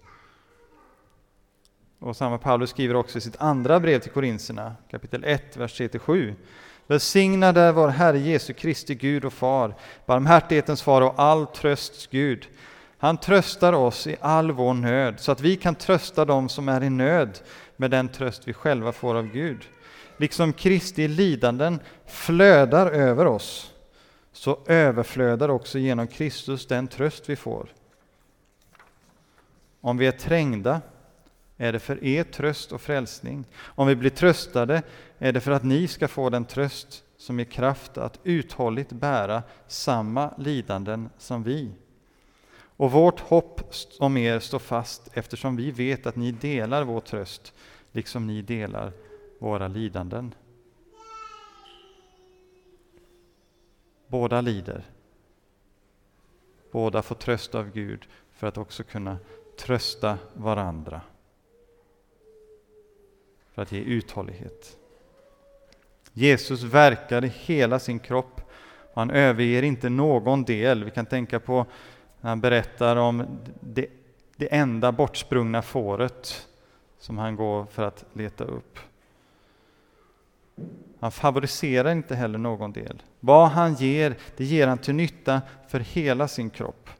Och 1.98 2.16
samma 2.16 2.38
Paulus 2.38 2.70
skriver 2.70 2.96
också 2.96 3.18
i 3.18 3.20
sitt 3.20 3.36
andra 3.36 3.80
brev 3.80 3.98
till 3.98 4.10
Korinserna, 4.10 4.74
kapitel 4.90 5.24
1, 5.24 5.56
vers 5.56 5.80
3-7. 5.80 6.34
Välsignad 6.90 7.58
är 7.58 7.72
vår 7.72 7.88
Herre 7.88 8.18
Jesu 8.18 8.52
Kristi 8.52 8.94
Gud 8.94 9.24
och 9.24 9.32
Far, 9.32 9.74
barmhärtighetens 10.06 10.82
far 10.82 11.02
och 11.02 11.14
all 11.16 11.46
trösts 11.46 12.06
Gud. 12.06 12.48
Han 12.98 13.16
tröstar 13.16 13.72
oss 13.72 14.06
i 14.06 14.16
all 14.20 14.52
vår 14.52 14.74
nöd, 14.74 15.20
så 15.20 15.32
att 15.32 15.40
vi 15.40 15.56
kan 15.56 15.74
trösta 15.74 16.24
dem 16.24 16.48
som 16.48 16.68
är 16.68 16.82
i 16.82 16.90
nöd 16.90 17.38
med 17.76 17.90
den 17.90 18.08
tröst 18.08 18.48
vi 18.48 18.52
själva 18.52 18.92
får 18.92 19.14
av 19.14 19.26
Gud. 19.26 19.68
Liksom 20.16 20.52
Kristi 20.52 21.08
lidanden 21.08 21.80
flödar 22.06 22.86
över 22.86 23.26
oss, 23.26 23.72
så 24.32 24.58
överflödar 24.66 25.48
också 25.48 25.78
genom 25.78 26.06
Kristus 26.06 26.66
den 26.66 26.88
tröst 26.88 27.28
vi 27.28 27.36
får. 27.36 27.68
Om 29.80 29.98
vi 29.98 30.06
är 30.06 30.12
trängda 30.12 30.80
är 31.56 31.72
det 31.72 31.78
för 31.78 32.04
er 32.04 32.24
tröst 32.24 32.72
och 32.72 32.80
frälsning. 32.80 33.44
Om 33.60 33.86
vi 33.86 33.96
blir 33.96 34.10
tröstade 34.10 34.82
är 35.22 35.32
det 35.32 35.40
för 35.40 35.50
att 35.50 35.64
ni 35.64 35.88
ska 35.88 36.08
få 36.08 36.30
den 36.30 36.44
tröst 36.44 37.04
som 37.16 37.38
ger 37.38 37.46
kraft 37.46 37.98
att 37.98 38.20
uthålligt 38.24 38.92
bära 38.92 39.42
samma 39.66 40.34
lidanden 40.38 41.10
som 41.18 41.42
vi. 41.42 41.72
Och 42.52 42.92
vårt 42.92 43.20
hopp 43.20 43.60
om 43.98 44.16
er 44.16 44.38
står 44.38 44.58
fast 44.58 45.08
eftersom 45.12 45.56
vi 45.56 45.70
vet 45.70 46.06
att 46.06 46.16
ni 46.16 46.32
delar 46.32 46.84
vår 46.84 47.00
tröst 47.00 47.54
liksom 47.92 48.26
ni 48.26 48.42
delar 48.42 48.92
våra 49.38 49.68
lidanden. 49.68 50.34
Båda 54.06 54.40
lider. 54.40 54.84
Båda 56.72 57.02
får 57.02 57.14
tröst 57.14 57.54
av 57.54 57.70
Gud 57.70 58.06
för 58.30 58.46
att 58.46 58.58
också 58.58 58.84
kunna 58.84 59.18
trösta 59.58 60.18
varandra 60.34 61.00
för 63.52 63.62
att 63.62 63.72
ge 63.72 63.80
uthållighet. 63.80 64.79
Jesus 66.12 66.62
verkar 66.62 67.24
i 67.24 67.28
hela 67.28 67.78
sin 67.78 67.98
kropp 67.98 68.40
och 68.92 69.00
han 69.00 69.10
överger 69.10 69.62
inte 69.62 69.88
någon 69.88 70.44
del. 70.44 70.84
Vi 70.84 70.90
kan 70.90 71.06
tänka 71.06 71.40
på 71.40 71.66
när 72.20 72.28
han 72.30 72.40
berättar 72.40 72.96
om 72.96 73.38
det, 73.60 73.86
det 74.36 74.54
enda 74.54 74.92
bortsprungna 74.92 75.62
fåret 75.62 76.48
som 76.98 77.18
han 77.18 77.36
går 77.36 77.64
för 77.64 77.82
att 77.82 78.04
leta 78.12 78.44
upp. 78.44 78.78
Han 81.00 81.12
favoriserar 81.12 81.92
inte 81.92 82.14
heller 82.14 82.38
någon 82.38 82.72
del. 82.72 83.02
Vad 83.20 83.48
han 83.48 83.74
ger, 83.74 84.16
det 84.36 84.44
ger 84.44 84.66
han 84.66 84.78
till 84.78 84.94
nytta 84.94 85.42
för 85.68 85.80
hela 85.80 86.28
sin 86.28 86.50
kropp. 86.50 86.90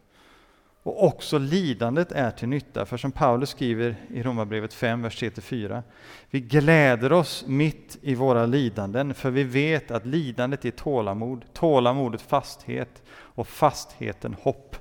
Och 0.83 1.05
också 1.05 1.39
lidandet 1.39 2.13
är 2.13 2.31
till 2.31 2.49
nytta, 2.49 2.87
för 2.87 2.97
som 2.97 3.13
Paulus 3.13 3.51
skriver 3.51 3.97
i 4.09 4.23
Romarbrevet 4.23 4.75
5, 4.75 5.03
vers 5.03 5.23
3-4. 5.23 5.83
Vi 6.31 6.41
gläder 6.41 7.13
oss 7.13 7.45
mitt 7.47 7.99
i 8.03 8.15
våra 8.15 8.47
lidanden, 8.47 9.15
för 9.15 9.31
vi 9.31 9.45
vet 9.45 9.91
att 9.91 10.07
lidandet 10.07 10.65
är 10.65 10.71
tålamod, 10.71 11.45
tålamodet 11.53 12.23
fasthet 12.23 13.03
och 13.11 13.49
fastheten 13.49 14.37
hopp. 14.43 14.77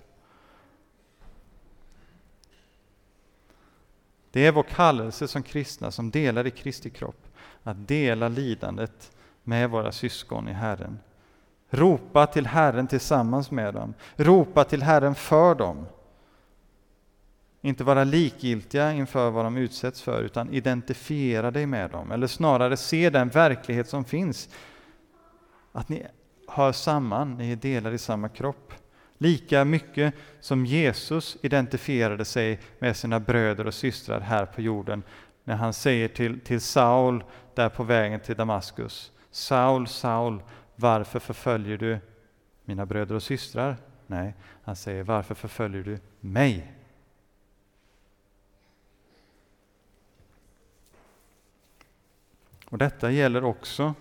Det 4.31 4.45
är 4.45 4.51
vår 4.51 4.63
kallelse 4.63 5.27
som 5.27 5.43
kristna 5.43 5.91
som 5.91 6.11
delar 6.11 6.47
i 6.47 6.51
Kristi 6.51 6.89
kropp, 6.89 7.27
att 7.63 7.87
dela 7.87 8.27
lidandet 8.27 9.11
med 9.43 9.69
våra 9.69 9.91
syskon 9.91 10.47
i 10.47 10.53
Herren. 10.53 10.99
Ropa 11.69 12.27
till 12.27 12.47
Herren 12.47 12.87
tillsammans 12.87 13.51
med 13.51 13.73
dem. 13.73 13.93
Ropa 14.15 14.63
till 14.63 14.83
Herren 14.83 15.15
för 15.15 15.55
dem. 15.55 15.85
Inte 17.61 17.83
vara 17.83 18.03
likgiltiga 18.03 18.93
inför 18.93 19.29
vad 19.29 19.45
de 19.45 19.57
utsätts 19.57 20.01
för, 20.01 20.21
utan 20.21 20.53
identifiera 20.53 21.51
dig 21.51 21.65
med 21.65 21.91
dem. 21.91 22.11
Eller 22.11 22.27
snarare 22.27 22.77
se 22.77 23.09
den 23.09 23.29
verklighet 23.29 23.89
som 23.89 24.05
finns. 24.05 24.49
Att 25.71 25.89
ni 25.89 26.05
hör 26.47 26.71
samman, 26.71 27.37
ni 27.37 27.51
är 27.51 27.55
delar 27.55 27.91
i 27.91 27.97
samma 27.97 28.29
kropp. 28.29 28.73
Lika 29.17 29.65
mycket 29.65 30.13
som 30.39 30.65
Jesus 30.65 31.37
identifierade 31.41 32.25
sig 32.25 32.59
med 32.79 32.97
sina 32.97 33.19
bröder 33.19 33.67
och 33.67 33.73
systrar 33.73 34.19
här 34.19 34.45
på 34.45 34.61
jorden 34.61 35.03
när 35.43 35.55
han 35.55 35.73
säger 35.73 36.07
till, 36.07 36.39
till 36.39 36.61
Saul 36.61 37.23
där 37.55 37.69
på 37.69 37.83
vägen 37.83 38.19
till 38.19 38.35
Damaskus. 38.35 39.11
Saul, 39.31 39.87
Saul, 39.87 40.41
varför 40.79 41.19
förföljer 41.19 41.77
du 41.77 41.99
mina 42.65 42.85
bröder 42.85 43.15
och 43.15 43.23
systrar? 43.23 43.77
Nej, 44.07 44.35
han 44.63 44.75
säger 44.75 45.03
varför 45.03 45.35
förföljer 45.35 45.83
du 45.83 45.99
mig? 46.19 46.73
Och 52.65 52.77
detta 52.77 53.11
gäller 53.11 53.43
också 53.43 53.93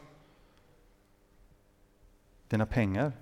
dina 2.49 2.67
pengar. 2.67 3.13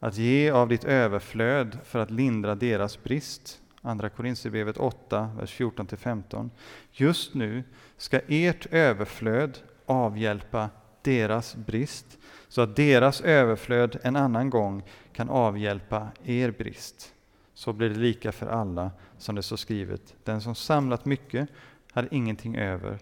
Att 0.00 0.16
ge 0.16 0.50
av 0.50 0.68
ditt 0.68 0.84
överflöd 0.84 1.78
för 1.84 1.98
att 1.98 2.10
lindra 2.10 2.54
deras 2.54 3.02
brist. 3.02 3.60
Andra 3.80 4.10
Korinthierbrevet 4.10 4.76
8, 4.76 5.30
vers 5.38 5.60
14-15. 5.60 6.50
Just 6.92 7.34
nu 7.34 7.64
ska 7.96 8.20
ert 8.28 8.66
överflöd 8.66 9.58
avhjälpa 9.86 10.70
deras 11.04 11.54
brist, 11.54 12.18
så 12.48 12.60
att 12.60 12.76
deras 12.76 13.20
överflöd 13.20 13.98
en 14.02 14.16
annan 14.16 14.50
gång 14.50 14.82
kan 15.12 15.30
avhjälpa 15.30 16.08
er 16.24 16.50
brist. 16.50 17.14
Så 17.54 17.72
blir 17.72 17.88
det 17.88 18.00
lika 18.00 18.32
för 18.32 18.46
alla, 18.46 18.90
som 19.18 19.34
det 19.34 19.42
står 19.42 19.56
skrivet. 19.56 20.14
Den 20.24 20.40
som 20.40 20.54
samlat 20.54 21.04
mycket 21.04 21.48
hade 21.92 22.14
ingenting 22.14 22.56
över, 22.56 22.98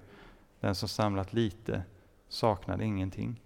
den 0.61 0.75
som 0.75 0.89
samlat 0.89 1.33
lite 1.33 1.83
saknade 2.29 2.85
ingenting. 2.85 3.41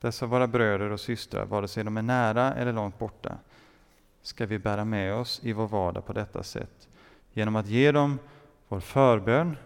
Dessa 0.00 0.26
våra 0.26 0.46
bröder 0.46 0.90
och 0.90 1.00
systrar, 1.00 1.44
vare 1.44 1.68
sig 1.68 1.84
de 1.84 1.96
är 1.96 2.02
nära 2.02 2.54
eller 2.54 2.72
långt 2.72 2.98
borta, 2.98 3.38
ska 4.22 4.46
vi 4.46 4.58
bära 4.58 4.84
med 4.84 5.14
oss 5.14 5.40
i 5.42 5.52
vår 5.52 5.68
vardag 5.68 6.06
på 6.06 6.12
detta 6.12 6.42
sätt, 6.42 6.88
genom 7.32 7.56
att 7.56 7.66
ge 7.66 7.92
dem 7.92 8.18
vår 8.68 8.80
förbön 8.80 9.56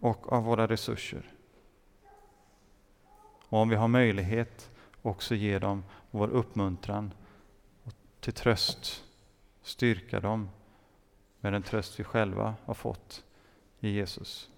och 0.00 0.32
av 0.32 0.44
våra 0.44 0.66
resurser. 0.66 1.32
Och 3.48 3.58
om 3.58 3.68
vi 3.68 3.76
har 3.76 3.88
möjlighet 3.88 4.70
också 5.02 5.34
ge 5.34 5.58
dem 5.58 5.84
vår 6.10 6.28
uppmuntran 6.28 7.12
och 7.84 7.92
till 8.20 8.32
tröst, 8.32 9.04
styrka 9.62 10.20
dem 10.20 10.50
med 11.40 11.52
den 11.52 11.62
tröst 11.62 12.00
vi 12.00 12.04
själva 12.04 12.54
har 12.64 12.74
fått 12.74 13.24
i 13.80 13.88
Jesus. 13.88 14.50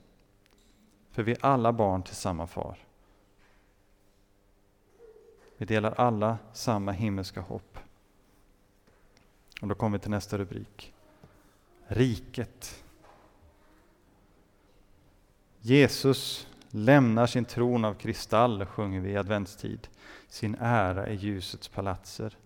För 1.11 1.23
vi 1.23 1.33
är 1.33 1.45
alla 1.45 1.73
barn 1.73 2.03
till 2.03 2.17
samma 2.17 2.47
far. 2.47 2.79
Vi 5.57 5.67
delar 5.67 5.93
alla 5.93 6.39
samma 6.53 6.93
himmelska 6.93 7.41
hopp. 7.41 7.79
Och 9.61 9.69
då 9.69 9.75
kommer 9.75 9.99
vi 9.99 10.03
till 10.03 10.11
nästa 10.11 10.39
rubrik. 10.39 10.95
Riket. 11.87 12.85
Jesus 15.63 16.47
lämnar 16.71 17.27
sin 17.27 17.45
tron 17.45 17.85
av 17.85 17.95
kristall, 17.95 18.65
sjunger 18.65 19.01
vi 19.01 19.11
i 19.11 19.17
adventstid, 19.17 19.89
sin 20.29 20.57
ära 20.61 21.09
i 21.09 21.15
ljusets 21.15 21.69
palatser. 21.69 22.37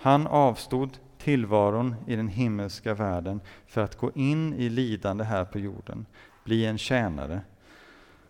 Han 0.00 0.26
avstod 0.26 0.98
tillvaron 1.18 1.94
i 2.06 2.16
den 2.16 2.28
himmelska 2.28 2.94
världen 2.94 3.40
för 3.66 3.80
att 3.80 3.96
gå 3.96 4.12
in 4.14 4.54
i 4.54 4.68
lidande 4.68 5.24
här 5.24 5.44
på 5.44 5.58
jorden, 5.58 6.06
bli 6.44 6.66
en 6.66 6.78
tjänare. 6.78 7.40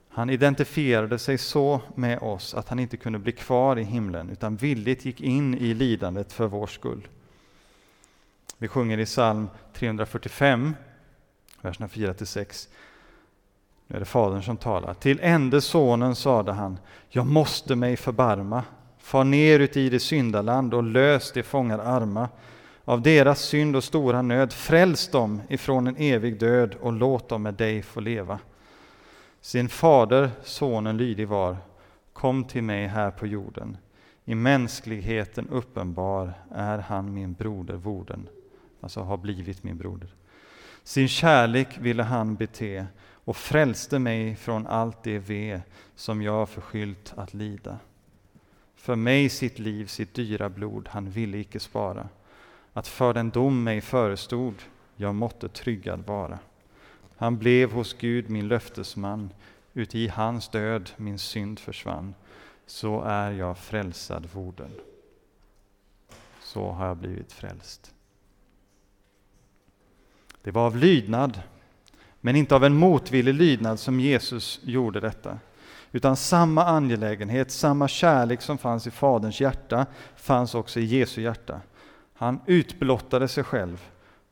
Han 0.09 0.31
identifierade 0.31 1.19
sig 1.19 1.39
så 1.39 1.81
med 1.95 2.19
oss 2.19 2.55
att 2.55 2.69
han 2.69 2.79
inte 2.79 2.97
kunde 2.97 3.19
bli 3.19 3.33
kvar 3.33 3.79
i 3.79 3.83
himlen 3.83 4.31
utan 4.31 4.57
villigt 4.57 5.05
gick 5.05 5.21
in 5.21 5.55
i 5.55 5.75
lidandet 5.75 6.33
för 6.33 6.47
vår 6.47 6.67
skull. 6.67 7.09
Vi 8.59 8.69
sjunger 8.69 8.99
i 8.99 9.05
psalm 9.05 9.49
345, 9.73 10.75
verserna 11.63 11.87
4-6. 11.87 12.69
Nu 13.87 13.97
är 13.97 14.01
det 14.01 14.07
Fadern 14.07 14.43
som 14.43 14.57
talar. 14.57 14.95
Till 14.95 15.19
ende 15.23 15.61
sonen 15.61 16.15
sade 16.15 16.53
han, 16.53 16.79
jag 17.09 17.27
måste 17.27 17.77
mig 17.77 17.97
förbarma. 17.97 18.65
Far 18.99 19.25
ner 19.25 19.61
uti 19.61 19.89
det 19.91 20.01
syndaland 20.01 20.75
och 20.75 20.83
lös 20.83 21.33
de 21.33 21.43
fångar 21.43 21.79
arma. 21.79 22.29
Av 22.85 23.03
deras 23.03 23.41
synd 23.41 23.77
och 23.77 23.85
stora 23.85 24.23
nöd, 24.23 24.53
fräls 24.53 25.09
dem 25.11 25.43
ifrån 25.49 25.87
en 25.87 25.97
evig 25.97 26.39
död 26.39 26.75
och 26.81 26.93
låt 26.93 27.29
dem 27.29 27.43
med 27.43 27.55
dig 27.55 27.83
få 27.83 28.01
leva. 28.01 28.39
Sin 29.41 29.69
fader 29.69 30.31
sonen 30.43 30.97
lydig 30.97 31.29
var, 31.29 31.57
kom 32.13 32.45
till 32.45 32.63
mig 32.63 32.87
här 32.87 33.11
på 33.11 33.27
jorden. 33.27 33.77
I 34.25 34.35
mänskligheten 34.35 35.49
uppenbar 35.49 36.33
är 36.55 36.79
han 36.79 37.15
min 37.15 37.33
broder 37.33 37.75
vorden, 37.75 38.29
alltså 38.81 39.01
har 39.01 39.17
blivit 39.17 39.63
min 39.63 39.77
broder. 39.77 40.15
Sin 40.89 41.09
kärlek 41.09 41.79
ville 41.79 42.03
han 42.03 42.35
bete 42.35 42.87
och 43.25 43.37
frälste 43.37 43.99
mig 43.99 44.37
från 44.37 44.67
allt 44.67 45.03
det 45.03 45.19
ve 45.19 45.61
som 45.95 46.23
jag 46.23 46.49
förskyllt 46.49 47.13
att 47.17 47.35
lida. 47.35 47.79
För 48.77 48.97
mig 48.97 49.29
sitt 49.29 49.59
liv, 49.59 49.87
sitt 49.87 50.15
dyra 50.15 50.49
blod, 50.49 50.89
han 50.89 51.11
ville 51.11 51.39
icke 51.39 51.61
spara 51.61 52.09
att 52.73 52.89
för 52.89 53.15
den 53.15 53.31
dom 53.31 53.65
mig 53.65 53.81
förestod 53.81 54.55
jag 54.97 55.15
måtte 55.15 55.49
tryggad 55.49 56.07
vara. 56.07 56.39
Han 57.17 57.39
blev 57.39 57.73
hos 57.73 57.95
Gud 57.95 58.31
min 58.31 58.49
löftesman, 58.49 59.31
uti 59.75 60.09
hans 60.09 60.49
död 60.49 60.91
min 60.97 61.19
synd 61.19 61.59
försvann. 61.59 62.15
Så 62.67 63.01
är 63.03 63.31
jag 63.31 63.59
frälsad 63.59 64.29
vorden. 64.33 64.71
Så 66.43 66.71
har 66.71 66.87
jag 66.87 66.97
blivit 66.97 67.33
frälst. 67.33 67.95
Det 70.43 70.51
var 70.51 70.67
av 70.67 70.77
lydnad, 70.77 71.41
men 72.21 72.37
inte 72.37 72.55
av 72.55 72.65
en 72.65 72.75
motvillig 72.75 73.35
lydnad 73.35 73.81
som 73.81 74.01
Jesus 74.01 74.61
gjorde 74.63 75.01
detta. 75.01 75.39
Utan 75.93 76.17
samma 76.17 76.65
angelägenhet, 76.65 77.51
samma 77.51 77.89
kärlek 77.89 78.43
som 78.43 78.59
fanns 78.59 78.87
i 78.87 78.91
Faderns 78.91 79.41
hjärta 79.41 79.87
fanns 80.17 80.55
också 80.55 80.81
i 80.81 80.85
Jesu 80.85 81.23
hjärta. 81.23 81.61
Han 82.15 82.41
utblottade 82.47 83.29
sig 83.29 83.45
själv 83.45 83.85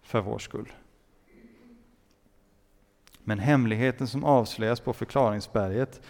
för 0.03 0.21
vår 0.21 0.39
skull. 0.39 0.73
Men 3.25 3.39
hemligheten 3.39 4.07
som 4.07 4.25
avslöjas 4.25 4.81
på 4.81 4.93
förklaringsberget 4.93 6.01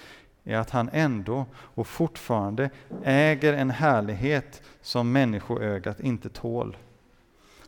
är 0.45 0.57
att 0.57 0.71
han 0.71 0.91
ändå 0.93 1.47
och 1.55 1.87
fortfarande 1.87 2.71
äger 3.05 3.53
en 3.53 3.71
härlighet 3.71 4.63
som 4.81 5.13
människoögat 5.13 6.01
inte 6.01 6.29
tål. 6.29 6.77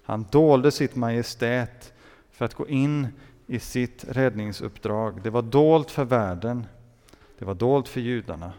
Han 0.03 0.27
dolde 0.31 0.71
sitt 0.71 0.97
majestät 0.97 1.93
för 2.39 2.45
att 2.45 2.55
gå 2.55 2.69
in 2.69 3.09
i 3.47 3.59
sitt 3.59 4.05
räddningsuppdrag. 4.09 5.23
Det 5.23 5.31
var 5.31 5.43
dolt 5.43 5.91
för 5.91 6.05
världen, 6.05 6.67
det 7.39 7.45
var 7.45 7.55
dolt 7.55 7.89
för 7.89 8.01
judarna 8.01 8.53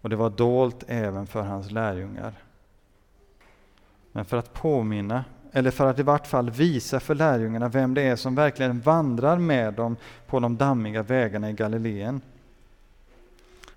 och 0.00 0.10
det 0.10 0.16
var 0.16 0.30
dolt 0.30 0.84
även 0.88 1.26
för 1.26 1.42
hans 1.42 1.70
lärjungar. 1.70 2.32
Men 4.12 4.24
för 4.24 4.36
att 4.36 4.52
påminna, 4.52 5.24
eller 5.52 5.70
för 5.70 5.86
att 5.86 5.98
i 5.98 6.02
vart 6.02 6.26
fall 6.26 6.50
visa 6.50 7.00
för 7.00 7.14
lärjungarna 7.14 7.68
vem 7.68 7.94
det 7.94 8.02
är 8.02 8.16
som 8.16 8.34
verkligen 8.34 8.80
vandrar 8.80 9.38
med 9.38 9.74
dem 9.74 9.96
på 10.26 10.40
de 10.40 10.56
dammiga 10.56 11.02
vägarna 11.02 11.50
i 11.50 11.52
Galileen 11.52 12.20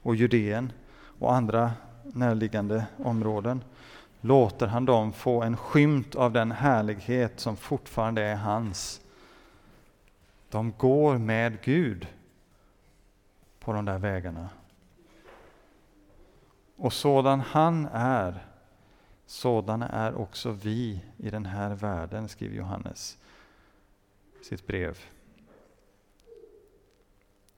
och 0.02 0.16
Judeen 0.16 0.72
och 1.20 1.36
andra 1.36 1.72
närliggande 2.04 2.86
områden, 2.98 3.64
låter 4.22 4.68
han 4.68 4.86
dem 4.86 5.14
få 5.14 5.42
en 5.42 5.58
skymt 5.58 6.16
av 6.16 6.32
den 6.32 6.52
härlighet 6.52 7.40
som 7.40 7.58
fortfarande 7.58 8.22
är 8.22 8.36
hans. 8.36 9.02
De 10.50 10.74
går 10.78 11.18
med 11.18 11.62
Gud 11.62 12.08
på 13.60 13.74
de 13.74 13.86
där 13.86 13.98
vägarna. 13.98 14.50
Och 16.76 16.94
sådan 16.94 17.40
han 17.40 17.88
är, 17.94 18.46
sådana 19.26 19.88
är 19.90 20.16
också 20.16 20.52
vi 20.52 21.02
i 21.18 21.30
den 21.30 21.46
här 21.46 21.76
världen, 21.76 22.30
skriver 22.30 22.56
Johannes 22.56 23.18
i 24.42 24.44
sitt 24.44 24.68
brev. 24.68 24.98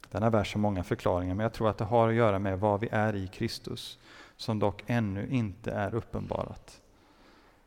Denna 0.10 0.30
vers 0.30 0.54
har 0.54 0.62
många 0.62 0.84
förklaringar, 0.84 1.36
men 1.36 1.44
jag 1.44 1.54
tror 1.54 1.70
att 1.70 1.78
det 1.78 1.86
har 1.86 2.10
att 2.10 2.16
göra 2.16 2.40
med 2.40 2.60
vad 2.60 2.80
vi 2.80 2.90
är 2.92 3.16
i 3.16 3.28
Kristus, 3.28 4.00
som 4.36 4.60
dock 4.60 4.84
ännu 4.88 5.28
inte 5.28 5.72
är 5.72 5.96
uppenbarat. 5.96 6.82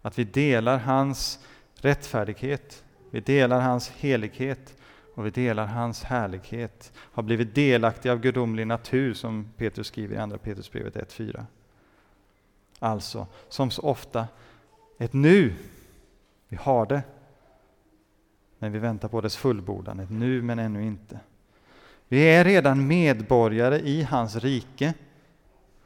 Att 0.02 0.18
vi 0.18 0.24
delar 0.24 0.78
hans 0.78 1.46
rättfärdighet, 1.74 2.84
vi 3.10 3.20
delar 3.20 3.60
hans 3.60 3.90
helighet 3.90 4.76
och 5.14 5.27
vi 5.27 5.31
delar 5.31 5.66
hans 5.66 6.05
härlighet, 6.05 6.92
har 6.96 7.22
blivit 7.22 7.55
delaktiga 7.55 8.12
av 8.12 8.20
gudomlig 8.20 8.66
natur, 8.66 9.14
som 9.14 9.48
Petrus 9.57 9.87
skriver 9.87 10.16
i 10.16 10.18
Andra 10.18 10.38
Petrusbrevet 10.38 10.94
1.4. 10.94 11.44
Alltså, 12.79 13.27
som 13.48 13.70
så 13.70 13.83
ofta, 13.83 14.27
ett 14.98 15.12
nu. 15.12 15.55
Vi 16.48 16.57
har 16.57 16.87
det, 16.87 17.03
men 18.59 18.72
vi 18.72 18.79
väntar 18.79 19.09
på 19.09 19.20
dess 19.20 19.37
fullbordan. 19.37 20.00
Ett 20.00 20.11
nu, 20.11 20.42
men 20.42 20.59
ännu 20.59 20.87
inte. 20.87 21.20
Vi 22.09 22.20
är 22.20 22.44
redan 22.44 22.87
medborgare 22.87 23.79
i 23.79 24.03
hans 24.03 24.37
rike 24.37 24.94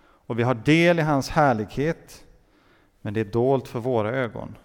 och 0.00 0.38
vi 0.38 0.42
har 0.42 0.54
del 0.54 0.98
i 0.98 1.02
hans 1.02 1.28
härlighet, 1.28 2.24
men 3.00 3.14
det 3.14 3.20
är 3.20 3.24
dolt 3.24 3.68
för 3.68 3.80
våra 3.80 4.10
ögon 4.10 4.56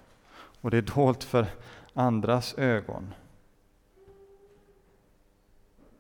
och 0.62 0.72
det 0.72 0.78
är 0.78 0.82
dolt 0.82 1.24
för 1.24 1.46
andras 1.94 2.54
ögon. 2.58 3.14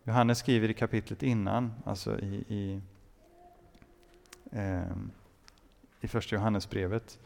Johannes 0.03 0.37
skriver 0.37 0.69
i 0.69 0.73
kapitlet 0.73 1.23
innan, 1.23 1.73
alltså 1.85 2.19
i, 2.19 2.35
i, 2.47 2.81
eh, 4.51 4.91
i 6.01 6.07
första 6.07 6.35
Johannesbrevet. 6.35 7.19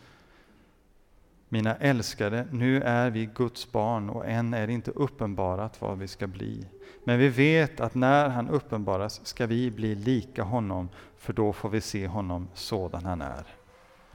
Mina 1.50 1.76
älskade, 1.76 2.48
nu 2.52 2.82
är 2.82 3.10
vi 3.10 3.26
Guds 3.26 3.72
barn 3.72 4.10
och 4.10 4.26
än 4.26 4.54
är 4.54 4.68
det 4.68 4.74
inte 4.74 4.92
uppenbarat 4.92 5.82
vad 5.82 5.98
vi 5.98 6.08
ska 6.08 6.28
bli. 6.28 6.68
Men 7.04 7.20
vi 7.20 7.30
vet 7.30 7.80
att 7.80 7.96
när 7.96 8.30
han 8.30 8.50
uppenbaras 8.50 9.26
ska 9.26 9.46
vi 9.46 9.72
bli 9.72 9.96
lika 9.96 10.44
honom, 10.44 10.90
för 11.18 11.34
då 11.34 11.54
får 11.54 11.70
vi 11.70 11.82
se 11.82 12.08
honom 12.08 12.48
sådan 12.54 13.06
han 13.06 13.22
är. 13.22 13.44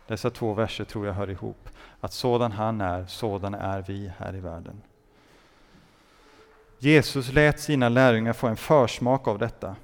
Dessa 0.07 0.31
två 0.31 0.55
verser 0.55 0.85
tror 0.85 1.07
jag 1.07 1.15
hör 1.15 1.31
ihop. 1.31 1.69
Att 2.01 2.13
sådan 2.13 2.53
han 2.53 2.81
är, 2.81 3.07
sådan 3.07 3.55
är 3.55 3.83
vi 3.83 4.13
här 4.19 4.37
i 4.37 4.41
världen. 4.41 4.83
Jesus 6.85 7.33
lät 7.33 7.61
sina 7.61 7.89
lärjungar 7.89 8.33
få 8.33 8.47
en 8.47 8.57
försmak 8.57 9.29
av 9.29 9.39
detta. 9.39 9.77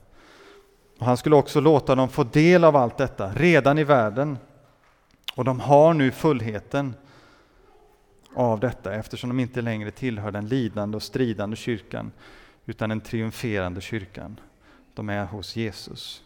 Och 0.98 1.06
han 1.06 1.16
skulle 1.16 1.36
också 1.36 1.60
låta 1.60 1.94
dem 1.94 2.08
få 2.08 2.24
del 2.24 2.64
av 2.64 2.76
allt 2.76 2.96
detta 2.96 3.32
redan 3.32 3.78
i 3.78 3.84
världen. 3.84 4.38
Och 5.34 5.44
de 5.44 5.60
har 5.60 5.94
nu 5.94 6.10
fullheten 6.10 6.94
av 8.34 8.60
detta 8.60 8.94
eftersom 8.94 9.30
de 9.30 9.40
inte 9.40 9.62
längre 9.62 9.90
tillhör 9.90 10.30
den 10.30 10.48
lidande 10.48 10.96
och 10.96 11.02
stridande 11.02 11.56
kyrkan 11.56 12.12
utan 12.66 12.88
den 12.88 13.00
triumferande 13.00 13.80
kyrkan. 13.80 14.40
De 14.94 15.08
är 15.08 15.24
hos 15.24 15.56
Jesus. 15.56 16.22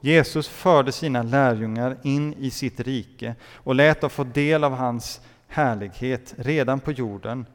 Jesus 0.00 0.48
förde 0.48 0.92
sina 0.92 1.22
lärjungar 1.22 1.96
in 2.02 2.34
i 2.34 2.50
sitt 2.50 2.80
rike 2.80 3.34
och 3.54 3.74
lät 3.74 4.00
dem 4.00 4.10
få 4.10 4.24
del 4.24 4.64
av 4.64 4.72
hans 4.72 5.20
härlighet 5.46 6.34
redan 6.36 6.80
på 6.80 6.92
jorden 6.92 7.46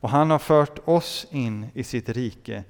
och 0.00 0.10
han 0.10 0.30
har 0.30 0.38
fört 0.38 0.78
oss 0.88 1.26
in 1.30 1.66
i 1.74 1.84
sitt 1.84 2.08
rike 2.08 2.64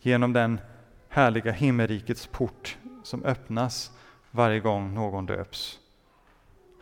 genom 0.00 0.32
den 0.32 0.60
härliga 1.08 1.52
himmelrikets 1.52 2.26
port 2.26 2.78
som 3.02 3.24
öppnas 3.24 3.90
varje 4.30 4.60
gång 4.60 4.94
någon 4.94 5.26
döps. 5.26 5.78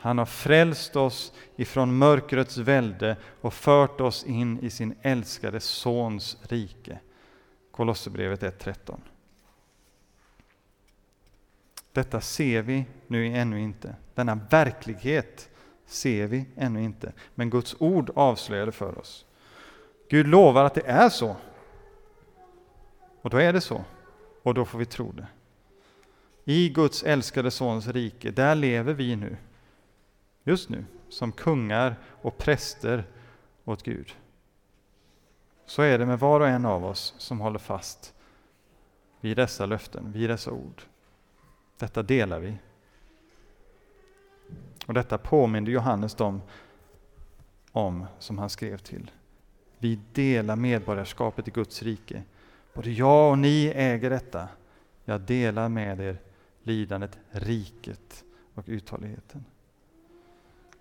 Han 0.01 0.19
har 0.19 0.27
frälst 0.27 0.97
oss 0.97 1.33
ifrån 1.57 1.99
mörkrets 1.99 2.57
välde 2.57 3.17
och 3.41 3.55
fört 3.55 4.01
oss 4.01 4.25
in 4.25 4.59
i 4.59 4.71
sin 4.71 4.95
älskade 5.03 5.61
Sons 5.61 6.37
rike. 6.49 6.99
Kolosserbrevet 7.71 8.43
1.13. 8.43 9.01
Detta 11.93 12.21
ser 12.21 12.63
vi 12.63 12.85
nu 13.07 13.27
ännu 13.37 13.61
inte. 13.61 13.97
Denna 14.15 14.35
verklighet 14.35 15.51
ser 15.87 16.27
vi 16.27 16.47
ännu 16.57 16.83
inte. 16.83 17.13
Men 17.35 17.51
Guds 17.51 17.77
ord 17.79 18.11
avslöjar 18.15 18.67
det 18.67 18.73
för 18.73 18.99
oss. 18.99 19.25
Gud 20.09 20.27
lovar 20.27 20.65
att 20.65 20.75
det 20.75 20.87
är 20.87 21.09
så. 21.09 21.37
Och 23.23 23.31
då 23.31 23.37
är 23.37 23.53
det 23.53 23.61
så. 23.61 23.85
Och 24.43 24.55
då 24.55 24.65
får 24.65 24.79
vi 24.79 24.87
tro 24.87 25.13
det. 25.13 25.27
I 26.45 26.69
Guds 26.69 27.03
älskade 27.03 27.51
Sons 27.51 27.87
rike, 27.87 28.31
där 28.31 28.55
lever 28.55 28.95
vi 28.95 29.17
nu. 29.17 29.37
Just 30.45 30.69
nu, 30.69 30.85
som 31.09 31.33
kungar 31.33 31.97
och 32.23 32.39
präster 32.39 33.05
åt 33.65 33.83
Gud. 33.83 34.17
Så 35.67 35.83
är 35.83 35.99
det 35.99 36.07
med 36.07 36.19
var 36.19 36.41
och 36.41 36.49
en 36.49 36.65
av 36.65 36.85
oss 36.85 37.15
som 37.19 37.41
håller 37.41 37.59
fast 37.59 38.15
vid 39.21 39.37
dessa 39.37 39.67
löften, 39.67 40.13
vid 40.13 40.31
dessa 40.31 40.51
ord. 40.51 40.83
Detta 41.79 42.03
delar 42.03 42.41
vi. 42.41 42.59
Och 44.87 44.95
detta 44.95 45.19
påminner 45.19 45.71
Johannes 45.71 46.15
dem 46.15 46.43
om, 47.73 48.07
som 48.19 48.39
han 48.39 48.51
skrev 48.51 48.79
till. 48.79 49.11
Vi 49.79 50.01
delar 50.13 50.57
medborgarskapet 50.57 51.49
i 51.49 51.51
Guds 51.51 51.83
rike. 51.83 52.23
Både 52.75 52.91
jag 52.91 53.31
och 53.31 53.39
ni 53.39 53.73
äger 53.75 54.11
detta. 54.11 54.49
Jag 55.05 55.21
delar 55.21 55.69
med 55.69 56.01
er 56.01 56.19
lidandet, 56.63 57.19
riket 57.31 58.25
och 58.55 58.65
uthålligheten. 58.67 59.45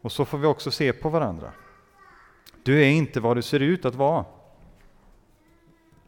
Och 0.01 0.11
så 0.11 0.25
får 0.25 0.37
vi 0.37 0.47
också 0.47 0.71
se 0.71 0.93
på 0.93 1.09
varandra. 1.09 1.51
Du 2.63 2.83
är 2.83 2.89
inte 2.89 3.19
vad 3.19 3.37
du 3.37 3.41
ser 3.41 3.59
ut 3.59 3.85
att 3.85 3.95
vara. 3.95 4.25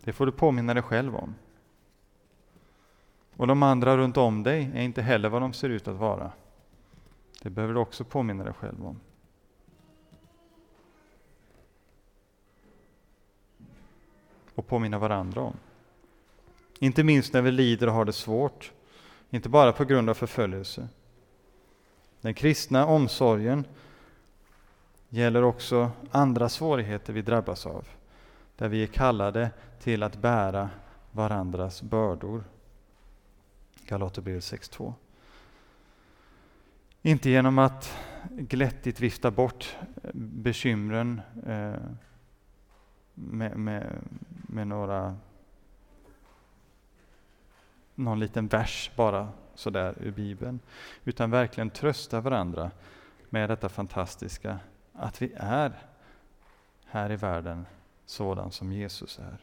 Det 0.04 0.14
får 0.14 0.26
du 0.26 0.32
påminna 0.32 0.74
dig 0.74 0.84
själv 0.84 1.16
om. 1.16 1.36
Och 3.36 3.48
de 3.48 3.64
andra 3.64 3.98
runt 3.98 4.18
om 4.18 4.44
dig 4.44 4.72
är 4.76 4.82
inte 4.82 5.02
heller 5.02 5.30
vad 5.30 5.42
de 5.42 5.54
ser 5.54 5.70
ut 5.70 5.88
att 5.88 5.96
vara. 5.96 6.32
Det 7.42 7.50
behöver 7.50 7.74
du 7.74 7.80
också 7.80 8.04
påminna 8.04 8.44
dig 8.44 8.54
själv 8.54 8.86
om. 8.86 9.00
Och 14.60 14.68
påminna 14.68 14.98
varandra 14.98 15.42
om. 15.42 15.56
Inte 16.80 17.04
minst 17.04 17.34
när 17.34 17.42
vi 17.42 17.52
lider 17.52 17.88
och 17.88 17.94
har 17.94 18.06
det 18.06 18.14
svårt, 18.14 18.72
inte 19.30 19.50
bara 19.50 19.72
på 19.72 19.86
grund 19.86 20.10
av 20.10 20.14
förföljelse. 20.14 20.88
Den 22.22 22.34
kristna 22.34 22.86
omsorgen 22.86 23.66
gäller 25.10 25.44
också 25.44 25.92
andra 26.12 26.50
svårigheter 26.50 27.14
vi 27.14 27.22
drabbas 27.22 27.66
av, 27.66 27.88
där 28.56 28.68
vi 28.68 28.84
är 28.84 28.88
kallade 28.88 29.52
till 29.80 30.04
att 30.04 30.16
bära 30.16 30.70
varandras 31.12 31.82
bördor. 31.82 32.44
Galaterbrevet 33.88 34.44
6.2. 34.44 34.94
Inte 37.02 37.30
genom 37.30 37.60
att 37.60 37.98
glättigt 38.30 39.00
vifta 39.00 39.32
bort 39.32 39.78
bekymren 40.14 41.22
eh, 41.46 41.74
med, 43.14 43.58
med, 43.58 44.02
med 44.50 44.68
några 44.68 45.18
någon 47.96 48.20
liten 48.20 48.48
vers 48.48 48.92
bara 48.96 49.30
sådär 49.56 49.96
ur 50.00 50.12
Bibeln, 50.12 50.60
utan 51.04 51.32
verkligen 51.32 51.70
trösta 51.70 52.22
varandra 52.22 52.72
med 53.30 53.50
detta 53.50 53.70
fantastiska 53.70 54.60
att 54.94 55.22
vi 55.22 55.34
är 55.36 55.88
här 56.86 57.12
i 57.12 57.16
världen 57.16 57.66
sådan 58.06 58.52
som 58.52 58.74
Jesus 58.74 59.20
är. 59.20 59.38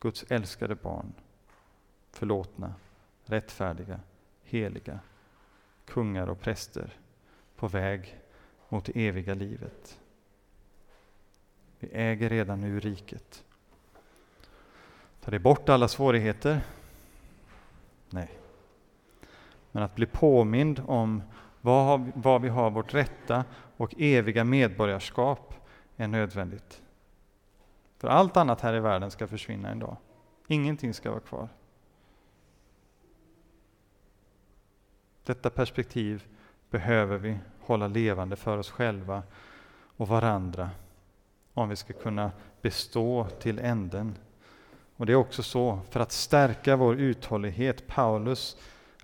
Guds 0.00 0.24
älskade 0.28 0.74
barn, 0.74 1.12
förlåtna, 2.10 2.74
rättfärdiga, 3.24 4.00
heliga, 4.42 5.00
kungar 5.84 6.26
och 6.26 6.40
präster 6.40 6.98
på 7.56 7.68
väg 7.68 8.18
mot 8.68 8.84
det 8.84 9.06
eviga 9.08 9.34
livet. 9.34 10.00
Vi 11.78 11.88
äger 11.92 12.28
redan 12.28 12.60
nu 12.60 12.80
riket. 12.80 13.44
Tar 15.20 15.32
det 15.32 15.38
bort 15.38 15.68
alla 15.68 15.88
svårigheter? 15.88 16.60
Nej. 18.10 18.30
Men 19.72 19.82
att 19.82 19.94
bli 19.94 20.06
påmind 20.06 20.82
om 20.86 21.22
var, 21.60 22.38
vi 22.38 22.48
har 22.48 22.70
vårt 22.70 22.94
rätta 22.94 23.44
och 23.76 23.94
eviga 23.98 24.44
medborgarskap 24.44 25.54
är 25.96 26.08
nödvändigt. 26.08 26.82
För 27.98 28.08
allt 28.08 28.36
annat 28.36 28.60
här 28.60 28.74
i 28.74 28.80
världen 28.80 29.10
ska 29.10 29.26
försvinna 29.26 29.68
en 29.68 29.78
dag. 29.78 29.96
Ingenting 30.46 30.94
ska 30.94 31.10
vara 31.10 31.20
kvar. 31.20 31.48
Detta 35.24 35.50
perspektiv 35.50 36.26
behöver 36.70 37.18
vi 37.18 37.38
hålla 37.60 37.88
levande 37.88 38.36
för 38.36 38.58
oss 38.58 38.70
själva 38.70 39.22
och 39.96 40.08
varandra 40.08 40.70
om 41.56 41.68
vi 41.68 41.76
ska 41.76 41.92
kunna 41.92 42.30
bestå 42.62 43.26
till 43.40 43.58
änden. 43.58 44.18
Och 44.96 45.06
det 45.06 45.12
är 45.12 45.16
också 45.16 45.42
så, 45.42 45.80
för 45.90 46.00
att 46.00 46.12
stärka 46.12 46.76
vår 46.76 46.96
uthållighet, 46.96 47.86
Paulus 47.86 48.56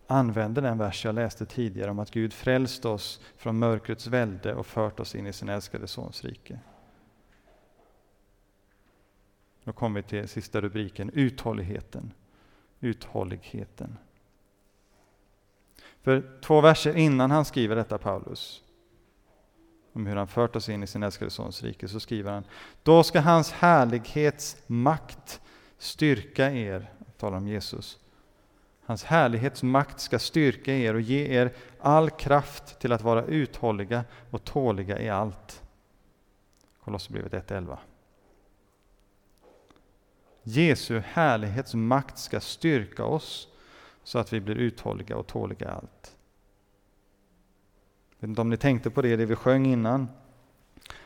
använder 0.07 0.63
den 0.63 0.79
vers 0.79 1.05
jag 1.05 1.15
läste 1.15 1.47
tidigare 1.47 1.91
om 1.91 1.99
att 1.99 2.11
Gud 2.11 2.33
frälst 2.33 2.85
oss 2.85 3.21
från 3.37 3.59
mörkrets 3.59 4.07
välde 4.07 4.55
och 4.55 4.67
fört 4.67 5.01
oss 5.01 5.15
in 5.15 5.27
i 5.27 5.33
sin 5.33 5.49
älskade 5.49 5.87
Sons 5.87 6.25
rike. 6.25 6.59
Då 9.65 9.73
kommer 9.73 10.03
vi 10.03 10.09
till 10.09 10.29
sista 10.29 10.61
rubriken, 10.61 11.11
uthålligheten. 11.15 12.13
Uthålligheten. 12.81 13.99
För 16.03 16.41
två 16.41 16.61
verser 16.61 16.97
innan 16.97 17.31
han 17.31 17.45
skriver 17.45 17.77
detta, 17.77 17.99
Paulus, 17.99 18.63
om 19.93 20.07
hur 20.07 20.17
han 20.17 20.29
fört 20.29 20.57
oss 20.57 20.69
in 20.69 20.83
i 20.83 20.87
sin 20.87 21.03
älskade 21.03 21.31
Sons 21.31 21.63
rike, 21.63 21.89
så 21.89 22.01
skriver 22.01 22.33
han 22.33 22.45
Då 22.83 23.03
ska 23.03 23.21
hans 23.21 23.53
härlighets 23.53 24.57
makt 24.67 25.41
styrka 25.79 26.53
er, 26.53 26.91
talar 27.19 27.37
om 27.37 27.49
Jesus. 27.49 27.99
Hans 28.85 29.05
härlighets 29.05 29.63
makt 29.63 30.01
ska 30.01 30.19
styrka 30.19 30.75
er 30.75 30.95
och 30.95 31.01
ge 31.01 31.39
er 31.39 31.53
all 31.81 32.11
kraft 32.11 32.79
till 32.81 32.93
att 32.93 33.03
vara 33.03 33.25
uthålliga 33.25 34.05
och 34.31 34.45
tåliga 34.45 35.01
i 35.01 35.09
allt. 35.09 35.63
Kolosserbrevet 36.85 37.33
1.11. 37.33 37.77
Jesu 40.43 41.01
härlighets 41.01 41.75
makt 41.75 42.19
ska 42.19 42.41
styrka 42.41 43.05
oss 43.05 43.49
så 44.05 44.19
att 44.19 44.33
vi 44.33 44.41
blir 44.41 44.57
uthålliga 44.57 45.17
och 45.17 45.27
tåliga 45.27 45.67
i 45.67 45.71
allt. 45.71 46.17
Jag 48.23 48.27
vet 48.27 48.31
inte 48.31 48.41
om 48.41 48.51
ni 48.51 48.57
tänkte 48.57 48.91
på 48.91 49.03
det, 49.03 49.17
det 49.17 49.27
vi 49.27 49.35
sjöng 49.35 49.67
innan. 49.67 50.09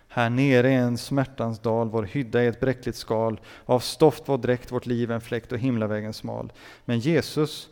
Här 0.08 0.30
nere 0.30 0.72
är 0.72 0.78
en 0.78 0.98
smärtans 0.98 1.58
dal, 1.58 1.90
vår 1.90 2.02
hydda 2.02 2.42
är 2.42 2.48
ett 2.48 2.60
bräckligt 2.60 2.96
skal, 2.96 3.40
av 3.64 3.80
stoft 3.80 4.22
vår 4.26 4.38
dräkt, 4.38 4.72
vårt 4.72 4.86
liv 4.86 5.10
en 5.10 5.20
fläkt 5.20 5.52
och 5.52 5.58
himlavägen 5.58 6.12
smal. 6.12 6.52
Men 6.84 6.98
Jesus, 6.98 7.68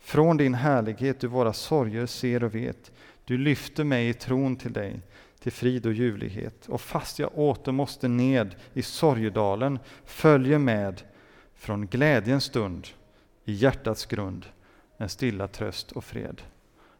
från 0.00 0.36
din 0.36 0.54
härlighet 0.54 1.20
du 1.20 1.26
våra 1.26 1.52
sorger 1.52 2.06
ser 2.06 2.44
och 2.44 2.54
vet, 2.54 2.92
du 3.24 3.38
lyfter 3.38 3.84
mig 3.84 4.08
i 4.08 4.14
tron 4.14 4.56
till 4.56 4.72
dig, 4.72 5.00
till 5.40 5.52
frid 5.52 5.86
och 5.86 5.92
ljuvlighet. 5.92 6.66
Och 6.68 6.80
fast 6.80 7.18
jag 7.18 7.38
åter 7.38 7.72
måste 7.72 8.08
ned 8.08 8.54
i 8.72 8.82
sorgedalen, 8.82 9.78
följer 10.04 10.58
med 10.58 11.02
från 11.54 11.86
glädjens 11.86 12.44
stund 12.44 12.88
i 13.44 13.52
hjärtats 13.52 14.06
grund 14.06 14.46
en 14.96 15.08
stilla 15.08 15.48
tröst 15.48 15.92
och 15.92 16.04
fred. 16.04 16.42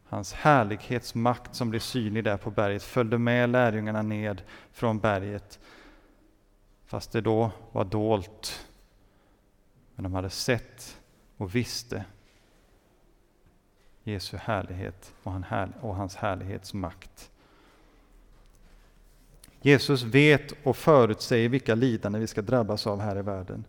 Hans 0.09 0.33
härlighetsmakt 0.33 1.55
som 1.55 1.69
blev 1.69 1.79
synlig 1.79 2.23
där 2.23 2.37
på 2.37 2.51
berget 2.51 2.83
följde 2.83 3.17
med 3.17 3.49
lärjungarna 3.49 4.01
ned 4.01 4.41
från 4.71 4.99
berget, 4.99 5.59
fast 6.85 7.11
det 7.11 7.21
då 7.21 7.51
var 7.71 7.85
dolt. 7.85 8.67
Men 9.95 10.03
de 10.03 10.13
hade 10.13 10.29
sett 10.29 10.97
och 11.37 11.55
visste 11.55 12.05
Jesu 14.03 14.37
härlighet 14.37 15.13
och 15.81 15.95
hans 15.95 16.15
härlighetsmakt. 16.15 17.31
Jesus 19.61 20.03
vet 20.03 20.53
och 20.63 20.77
förutsäger 20.77 21.49
vilka 21.49 21.75
lidanden 21.75 22.21
vi 22.21 22.27
ska 22.27 22.41
drabbas 22.41 22.87
av 22.87 22.99
här 22.99 23.17
i 23.17 23.21
världen. 23.21 23.65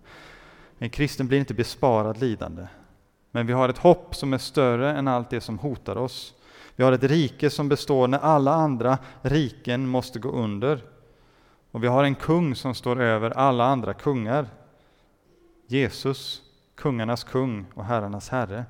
En 0.79 0.91
kristen 0.91 1.29
blir 1.29 1.39
inte 1.39 1.55
besparad 1.55 2.21
lidande. 2.21 2.67
Men 3.31 3.47
vi 3.47 3.53
har 3.53 3.69
ett 3.69 3.79
hopp 3.79 4.15
som 4.15 4.33
är 4.33 4.39
större 4.39 4.93
än 4.93 5.09
allt 5.09 5.31
det 5.31 5.41
som 5.41 5.59
hotar 5.59 5.97
oss. 5.97 6.35
Vi 6.77 6.85
har 6.85 6.93
ett 6.93 7.05
rike 7.05 7.51
som 7.51 7.69
består 7.69 8.09
när 8.09 8.19
alla 8.19 8.55
andra 8.55 8.99
riken 9.23 9.87
måste 9.87 10.19
gå 10.19 10.31
under. 10.31 10.85
Och 11.71 11.83
vi 11.83 11.87
har 11.87 12.05
en 12.05 12.15
kung 12.15 12.55
som 12.55 12.75
står 12.75 13.01
över 13.01 13.31
alla 13.31 13.65
andra 13.65 13.95
kungar. 13.95 14.47
Jesus, 15.67 16.43
kungarnas 16.75 17.25
kung 17.25 17.67
och 17.75 17.85
herrarnas 17.85 18.29
herre. 18.29 18.65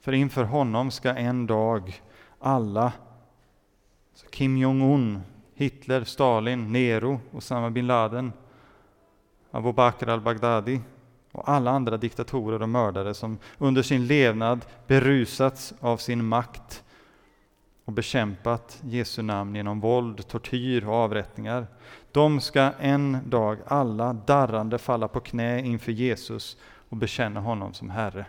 För 0.00 0.12
inför 0.12 0.44
honom 0.44 0.90
ska 0.90 1.14
en 1.14 1.46
dag 1.46 2.02
alla, 2.38 2.92
alltså 4.12 4.26
Kim 4.30 4.56
Jong-Un, 4.56 5.20
Hitler, 5.54 6.04
Stalin, 6.04 6.72
Nero, 6.72 7.20
Osama 7.32 7.70
bin 7.70 7.86
Laden, 7.86 8.32
Abu 9.50 9.72
Bakr 9.72 10.08
al-Baghdadi 10.08 10.80
och 11.32 11.48
alla 11.48 11.70
andra 11.70 11.96
diktatorer 11.96 12.62
och 12.62 12.68
mördare 12.68 13.14
som 13.14 13.38
under 13.58 13.82
sin 13.82 14.06
levnad 14.06 14.64
berusats 14.86 15.74
av 15.80 15.96
sin 15.96 16.24
makt 16.24 16.84
och 17.84 17.92
bekämpat 17.92 18.80
Jesu 18.84 19.22
namn 19.22 19.54
genom 19.54 19.80
våld, 19.80 20.28
tortyr 20.28 20.84
och 20.84 20.94
avrättningar. 20.94 21.66
De 22.12 22.40
ska 22.40 22.72
en 22.80 23.18
dag 23.30 23.58
alla 23.66 24.12
darrande 24.12 24.78
falla 24.78 25.08
på 25.08 25.20
knä 25.20 25.60
inför 25.60 25.92
Jesus 25.92 26.56
och 26.88 26.96
bekänna 26.96 27.40
honom 27.40 27.74
som 27.74 27.90
Herre. 27.90 28.26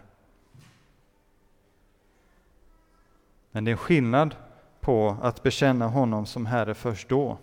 Men 3.52 3.66
det 3.66 3.72
är 3.72 3.76
skillnad 3.76 4.36
på 4.82 5.18
att 5.22 5.44
bekänna 5.44 5.88
honom 5.88 6.26
som 6.26 6.46
Herre 6.46 6.74
först 6.74 7.10
då. 7.10 7.38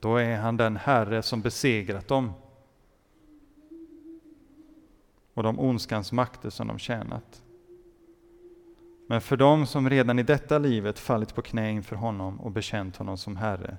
Då 0.00 0.16
är 0.16 0.36
han 0.36 0.56
den 0.56 0.76
Herre 0.76 1.22
som 1.22 1.40
besegrat 1.40 2.08
dem 2.08 2.32
och 5.36 5.42
de 5.42 5.60
ondskans 5.60 6.12
makter 6.12 6.50
som 6.50 6.66
de 6.66 6.78
tjänat. 6.78 7.42
Men 9.06 9.20
för 9.20 9.36
dem 9.36 9.66
som 9.66 9.90
redan 9.90 10.18
i 10.18 10.22
detta 10.22 10.58
livet 10.58 10.98
fallit 10.98 11.34
på 11.34 11.42
knä 11.42 11.70
inför 11.70 11.96
honom 11.96 12.40
och 12.40 12.50
bekänt 12.50 12.96
honom 12.96 13.18
som 13.18 13.36
Herre, 13.36 13.76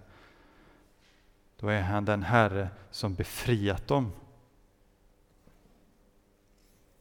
då 1.59 1.67
är 1.67 1.81
han 1.81 2.05
den 2.05 2.23
Herre 2.23 2.69
som 2.91 3.13
befriat 3.13 3.87
dem. 3.87 4.11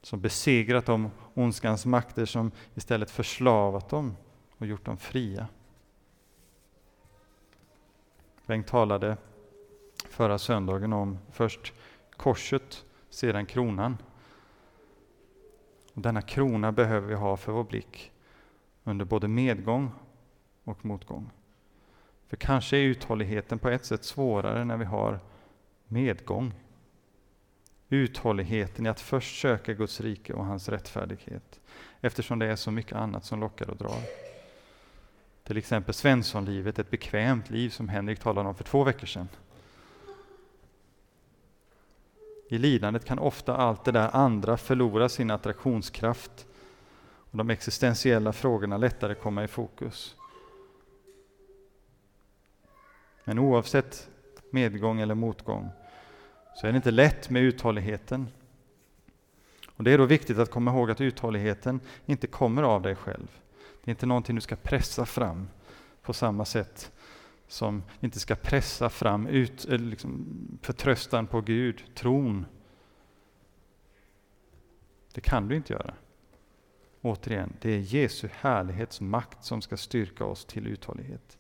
Som 0.03 0.21
besegrat 0.21 0.87
de 0.87 1.11
ondskans 1.35 1.87
makter 1.87 2.25
som 2.25 2.51
istället 2.75 3.11
förslavat 3.11 3.89
dem 3.89 4.17
och 4.59 4.67
gjort 4.67 4.85
dem 4.85 4.97
fria. 4.97 5.49
Bengt 8.47 8.67
talade 8.67 9.17
förra 10.09 10.39
söndagen 10.39 10.93
om 10.93 11.19
först 11.31 11.73
korset, 12.17 12.85
sedan 13.11 13.47
kronan. 13.47 13.97
Och 15.97 16.03
denna 16.03 16.23
krona 16.23 16.73
behöver 16.73 17.09
vi 17.09 17.15
ha 17.15 17.37
för 17.37 17.53
vår 17.53 17.65
blick 17.65 18.13
under 18.85 19.05
både 19.05 19.29
medgång 19.29 19.91
och 20.65 20.85
motgång. 20.85 21.31
För 22.27 22.37
kanske 22.37 22.77
är 22.77 22.83
uthålligheten 22.83 23.59
på 23.59 23.69
ett 23.69 23.85
sätt 23.85 24.05
svårare 24.05 24.65
när 24.65 24.77
vi 24.77 24.85
har 24.85 25.21
medgång. 25.87 26.55
Uthålligheten 27.89 28.87
i 28.87 28.89
att 28.89 29.01
först 29.01 29.41
söka 29.41 29.73
Guds 29.73 30.01
rike 30.01 30.33
och 30.33 30.45
hans 30.45 30.69
rättfärdighet, 30.69 31.61
eftersom 32.01 32.39
det 32.39 32.47
är 32.47 32.57
så 32.57 32.71
mycket 32.71 32.97
annat 32.97 33.25
som 33.25 33.41
lockar 33.41 33.71
och 33.71 33.77
drar. 33.77 34.01
Till 35.45 35.57
exempel 35.57 35.95
Svenssonlivet, 35.95 36.79
ett 36.79 36.91
bekvämt 36.91 37.51
liv 37.51 37.71
som 37.71 37.89
Henrik 37.89 38.19
talade 38.19 38.49
om 38.49 38.55
för 38.55 38.65
två 38.65 38.85
veckor 38.85 39.07
sedan. 39.07 39.29
I 42.49 42.59
lidandet 42.59 43.05
kan 43.05 43.19
ofta 43.19 43.57
allt 43.57 43.85
det 43.85 43.93
där 43.93 44.17
andra 44.17 44.57
förlora 44.57 45.09
sin 45.09 45.31
attraktionskraft 45.31 46.47
och 47.31 47.39
de 47.39 47.51
existentiella 47.51 48.33
frågorna 48.33 48.77
lättare 48.77 49.15
komma 49.15 49.45
i 49.45 49.49
fokus. 49.49 50.17
Men 53.25 53.39
oavsett 53.39 54.09
medgång 54.51 55.01
eller 55.01 55.15
motgång 55.15 55.71
så 56.55 56.67
är 56.67 56.73
det 56.73 56.77
inte 56.77 56.91
lätt 56.91 57.31
med 57.31 57.43
uthålligheten. 57.43 58.29
Och 59.77 59.85
Det 59.85 59.93
är 59.93 59.99
då 59.99 60.05
viktigt 60.05 60.39
att 60.39 60.51
komma 60.51 60.71
ihåg 60.71 60.91
att 60.91 61.01
uthålligheten 61.01 61.81
inte 62.07 62.27
kommer 62.27 62.63
av 62.63 62.83
dig 62.83 62.95
själv. 62.95 63.41
Det 63.85 63.89
är 63.89 63.93
inte 63.93 64.07
någonting 64.07 64.35
du 64.35 64.41
ska 64.41 64.57
pressa 64.57 65.07
fram 65.07 65.49
på 66.03 66.13
samma 66.13 66.45
sätt 66.45 66.93
som 67.49 67.83
inte 68.01 68.21
ska 68.21 68.35
pressa 68.35 68.91
fram 68.91 69.27
ut, 69.27 69.69
eh, 69.69 69.79
liksom, 69.79 70.27
förtröstan 70.63 71.27
på 71.27 71.41
Gud, 71.41 71.85
tron. 71.95 72.47
Det 75.13 75.21
kan 75.21 75.49
du 75.49 75.57
inte 75.57 75.73
göra. 75.73 75.95
Återigen, 77.03 77.53
det 77.61 77.71
är 77.71 77.79
Jesu 77.79 78.29
härlighets 78.33 79.01
makt 79.01 79.45
som 79.45 79.63
ska 79.63 79.77
styrka 79.77 80.25
oss 80.25 80.45
till 80.45 80.67
uthållighet. 80.67 81.39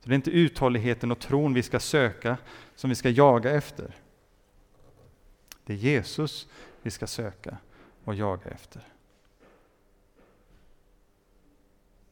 Så 0.00 0.08
Det 0.08 0.12
är 0.12 0.16
inte 0.16 0.30
uthålligheten 0.30 1.12
och 1.12 1.18
tron 1.18 1.54
vi 1.54 1.62
ska 1.62 1.80
söka, 1.80 2.38
som 2.74 2.90
vi 2.90 2.96
ska 2.96 3.10
jaga 3.10 3.50
efter. 3.50 3.94
Det 5.64 5.72
är 5.72 5.76
Jesus 5.76 6.48
vi 6.82 6.90
ska 6.90 7.06
söka 7.06 7.58
och 8.04 8.14
jaga 8.14 8.50
efter. 8.50 8.82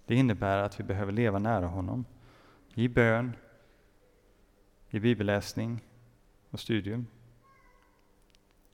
Det 0.07 0.15
innebär 0.15 0.59
att 0.59 0.81
vi 0.81 0.85
behöver 0.85 1.13
leva 1.13 1.39
nära 1.39 1.67
honom 1.67 2.05
i 2.75 2.89
bön, 2.89 3.37
i 4.91 5.01
bibelläsning 5.01 5.85
och 6.51 6.61
studium, 6.61 7.07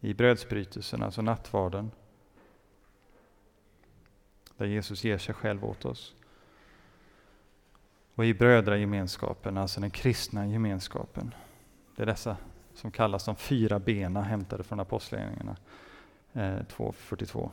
i 0.00 0.14
brödsbrytelsen, 0.14 1.02
alltså 1.02 1.22
nattvarden, 1.22 1.90
där 4.56 4.66
Jesus 4.66 5.04
ger 5.04 5.18
sig 5.18 5.34
själv 5.34 5.64
åt 5.64 5.84
oss. 5.84 6.14
och 8.14 8.26
i 8.26 8.34
brödragemenskapen, 8.34 9.58
alltså 9.58 9.80
den 9.80 9.90
kristna 9.90 10.46
gemenskapen. 10.46 11.34
Det 11.96 12.02
är 12.02 12.06
dessa 12.06 12.36
som 12.74 12.90
kallas 12.90 13.24
de 13.24 13.36
fyra 13.36 13.78
bena 13.78 14.22
hämtade 14.22 14.64
från 14.64 14.80
Apostlagärningarna 14.80 15.56
eh, 16.32 16.40
2.42. 16.40 17.50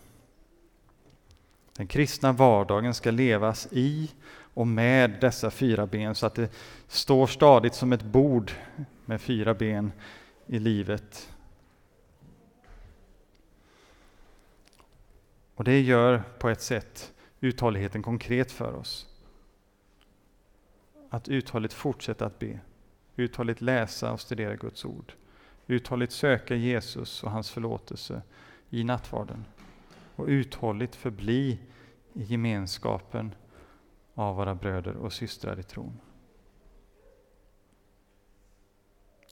Den 1.74 1.88
kristna 1.88 2.32
vardagen 2.32 2.94
ska 2.94 3.12
levas 3.12 3.68
i 3.72 4.12
och 4.58 4.68
med 4.68 5.18
dessa 5.22 5.52
fyra 5.52 5.88
ben 5.88 6.16
så 6.16 6.26
att 6.26 6.36
det 6.36 6.52
står 6.88 7.28
stadigt 7.28 7.74
som 7.74 7.94
ett 7.94 8.04
bord 8.04 8.52
med 9.06 9.22
fyra 9.22 9.54
ben 9.54 9.92
i 10.48 10.60
livet. 10.60 11.34
Och 15.56 15.64
det 15.64 15.82
gör 15.82 16.24
på 16.40 16.50
ett 16.50 16.62
sätt 16.62 17.14
uthålligheten 17.40 18.04
konkret 18.04 18.52
för 18.52 18.74
oss. 18.76 19.08
Att 21.10 21.28
uthålligt 21.28 21.74
fortsätta 21.74 22.26
att 22.26 22.40
be, 22.40 22.60
uthålligt 23.16 23.62
läsa 23.62 24.12
och 24.12 24.22
studera 24.22 24.56
Guds 24.56 24.86
ord, 24.86 25.14
uthålligt 25.68 26.14
söka 26.14 26.56
Jesus 26.56 27.24
och 27.24 27.32
hans 27.32 27.52
förlåtelse 27.52 28.22
i 28.70 28.84
nattvarden 28.84 29.46
och 30.16 30.28
uthålligt 30.28 30.96
förbli 30.96 31.60
i 32.14 32.24
gemenskapen 32.24 33.32
av 34.18 34.36
våra 34.36 34.56
bröder 34.56 34.96
och 34.96 35.14
systrar 35.14 35.60
i 35.60 35.64
tron. 35.64 36.00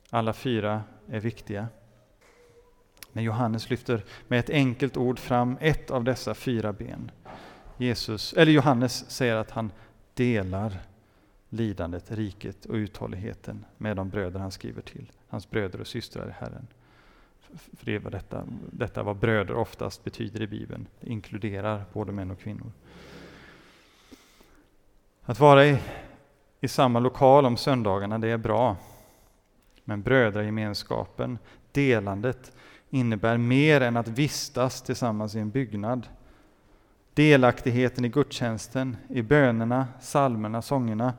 Alla 0.10 0.34
fyra 0.34 0.84
är 1.08 1.20
viktiga. 1.20 1.68
Men 3.12 3.24
Johannes 3.24 3.70
lyfter 3.70 4.04
med 4.28 4.40
ett 4.40 4.50
enkelt 4.50 4.98
ord 4.98 5.20
fram 5.20 5.58
ett 5.62 5.92
av 5.92 6.04
dessa 6.04 6.34
fyra 6.34 6.74
ben. 6.74 7.12
Jesus, 7.78 8.34
eller 8.34 8.52
Johannes 8.52 9.10
säger 9.12 9.36
att 9.36 9.52
han 9.52 9.72
delar 10.14 10.78
lidandet, 11.50 12.12
riket 12.12 12.66
och 12.66 12.76
uthålligheten 12.76 13.66
med 13.78 13.96
de 13.96 14.10
bröder 14.10 14.40
han 14.40 14.52
skriver 14.52 14.82
till, 14.82 15.12
hans 15.28 15.50
bröder 15.50 15.82
och 15.82 15.88
systrar 15.88 16.28
i 16.28 16.32
Herren. 16.32 16.68
För 17.54 17.86
det 17.86 17.96
är 17.96 18.00
vad 18.00 18.12
detta, 18.12 18.44
detta 18.72 19.04
vad 19.04 19.16
bröder 19.16 19.56
oftast 19.56 20.04
betyder 20.04 20.42
i 20.42 20.48
Bibeln, 20.48 20.88
det 21.00 21.10
inkluderar 21.10 21.86
både 21.94 22.12
män 22.12 22.32
och 22.32 22.40
kvinnor. 22.40 22.72
Att 25.28 25.40
vara 25.40 25.66
i, 25.66 25.78
i 26.62 26.68
samma 26.68 27.00
lokal 27.00 27.46
om 27.46 27.58
söndagarna, 27.58 28.20
det 28.20 28.28
är 28.28 28.38
bra. 28.38 28.78
Men 29.84 30.02
brödragemenskapen, 30.02 31.38
delandet, 31.72 32.52
innebär 32.90 33.38
mer 33.38 33.82
än 33.82 33.98
att 33.98 34.08
vistas 34.08 34.82
tillsammans 34.82 35.36
i 35.36 35.40
en 35.40 35.50
byggnad. 35.50 36.08
Delaktigheten 37.14 38.06
i 38.06 38.10
gudstjänsten, 38.10 38.98
i 39.10 39.22
bönerna, 39.22 39.88
salmerna, 40.02 40.62
sångerna, 40.62 41.14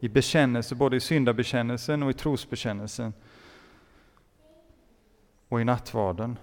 i 0.00 0.08
bekännelse, 0.08 0.74
både 0.74 0.96
i 0.96 1.00
syndabekännelsen 1.00 2.02
och 2.02 2.10
i 2.10 2.14
trosbekännelsen 2.14 3.12
och 5.48 5.60
i 5.60 5.64
nattvarden. 5.64 6.38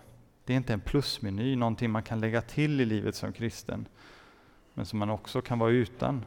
Det 0.45 0.53
är 0.53 0.57
inte 0.57 0.73
en 0.73 0.81
plusmeny, 0.81 1.55
någonting 1.55 1.91
man 1.91 2.03
kan 2.03 2.19
lägga 2.19 2.41
till 2.41 2.81
i 2.81 2.85
livet 2.85 3.15
som 3.15 3.33
kristen, 3.33 3.85
men 4.73 4.85
som 4.85 4.99
man 4.99 5.09
också 5.09 5.41
kan 5.41 5.59
vara 5.59 5.71
utan. 5.71 6.25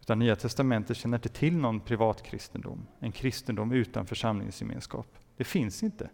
Utan 0.00 0.18
Nya 0.18 0.36
Testamentet 0.36 0.96
känner 0.96 1.18
inte 1.18 1.28
till 1.28 1.56
någon 1.56 1.80
privat 1.80 2.22
kristendom, 2.22 2.86
en 3.00 3.12
kristendom 3.12 3.72
utan 3.72 4.06
församlingsgemenskap. 4.06 5.06
Det 5.36 5.44
finns 5.44 5.82
inte. 5.82 6.10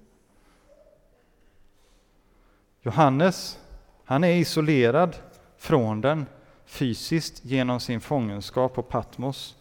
Johannes, 2.83 3.61
han 4.05 4.25
är 4.25 4.37
isolerad 4.37 5.17
från 5.57 6.01
den 6.01 6.27
fysiskt 6.65 7.45
genom 7.45 7.81
sin 7.81 8.01
fångenskap 8.01 8.75
på 8.75 8.83
Patmos. 8.83 9.57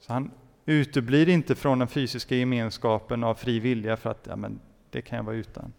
Så 0.00 0.12
han 0.12 0.30
uteblir 0.66 1.28
inte 1.28 1.54
från 1.54 1.78
den 1.78 1.88
fysiska 1.88 2.34
gemenskapen 2.34 3.24
av 3.24 3.34
fri 3.34 3.60
vilja 3.60 3.96
för 3.96 4.10
att 4.10 4.26
ja, 4.26 4.36
men 4.36 4.60
det 4.90 5.02
kan 5.02 5.16
jag 5.16 5.24
vara 5.24 5.36
utan. 5.36 5.72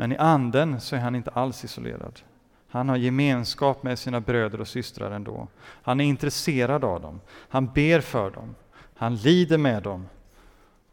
Men 0.00 0.12
i 0.12 0.16
anden 0.16 0.80
så 0.80 0.96
är 0.96 1.00
han 1.00 1.14
inte 1.14 1.30
alls 1.30 1.64
isolerad. 1.64 2.20
Han 2.68 2.88
har 2.88 2.96
gemenskap 2.96 3.82
med 3.82 3.98
sina 3.98 4.20
bröder 4.20 4.60
och 4.60 4.68
systrar 4.68 5.10
ändå. 5.10 5.48
Han 5.60 6.00
är 6.00 6.04
intresserad 6.04 6.84
av 6.84 7.00
dem. 7.00 7.20
Han 7.30 7.66
ber 7.66 8.00
för 8.00 8.30
dem. 8.30 8.54
Han 8.94 9.16
lider 9.16 9.58
med 9.58 9.82
dem. 9.82 10.06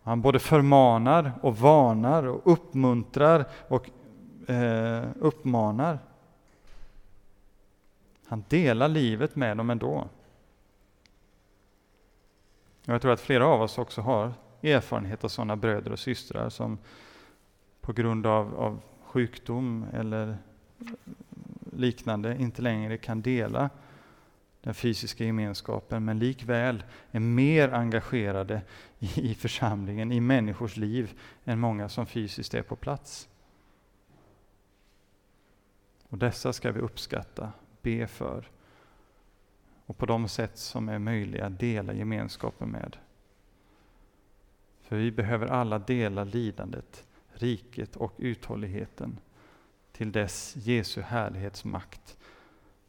Han 0.04 0.22
både 0.22 0.39
förmanar 0.39 1.32
och 1.41 1.58
varnar 1.58 2.24
och 2.24 2.41
uppmuntrar 2.52 3.46
och 3.68 3.89
eh, 4.50 5.04
uppmanar. 5.20 6.00
Han 8.28 8.44
delar 8.50 8.88
livet 8.88 9.36
med 9.36 9.58
dem 9.58 9.70
ändå. 9.70 10.08
Jag 12.86 13.02
tror 13.02 13.12
att 13.12 13.22
flera 13.22 13.48
av 13.48 13.62
oss 13.62 13.78
också 13.78 14.02
har 14.02 14.34
erfarenhet 14.62 15.24
av 15.24 15.28
sådana 15.28 15.56
bröder 15.56 15.91
och 15.91 16.00
systrar 16.00 16.50
som 16.50 16.78
på 17.82 17.94
grund 17.94 18.26
av, 18.26 18.56
av 18.56 18.80
sjukdom 19.15 19.86
eller 19.93 20.38
liknande 21.71 22.38
inte 22.38 22.62
längre 22.62 22.97
kan 22.97 23.21
dela 23.21 23.69
den 24.62 24.73
fysiska 24.73 25.25
gemenskapen, 25.25 26.06
men 26.06 26.19
likväl 26.19 26.84
är 27.12 27.19
mer 27.19 27.73
engagerade 27.73 28.62
i 28.99 29.34
församlingen, 29.34 30.12
i 30.12 30.19
människors 30.19 30.78
liv, 30.78 31.19
än 31.45 31.60
många 31.60 31.89
som 31.89 32.06
fysiskt 32.06 32.54
är 32.54 32.62
på 32.62 32.75
plats. 32.75 33.30
Och 36.10 36.17
dessa 36.17 36.54
ska 36.54 36.71
vi 36.71 36.80
uppskatta, 36.80 37.51
be 37.82 38.08
för 38.08 38.47
och 39.86 39.97
på 39.97 40.06
de 40.06 40.28
sätt 40.28 40.58
som 40.58 40.89
är 40.89 40.99
möjliga 40.99 41.49
dela 41.49 41.93
gemenskapen 41.93 42.69
med. 42.69 42.97
För 44.82 44.95
vi 44.95 45.12
behöver 45.12 45.47
alla 45.47 45.80
dela 45.80 46.23
lidandet 46.23 47.06
riket 47.36 47.95
och 47.95 48.13
uthålligheten 48.17 49.19
till 49.91 50.12
dess 50.12 50.56
Jesu 50.56 51.02
härlighetsmakt 51.02 52.17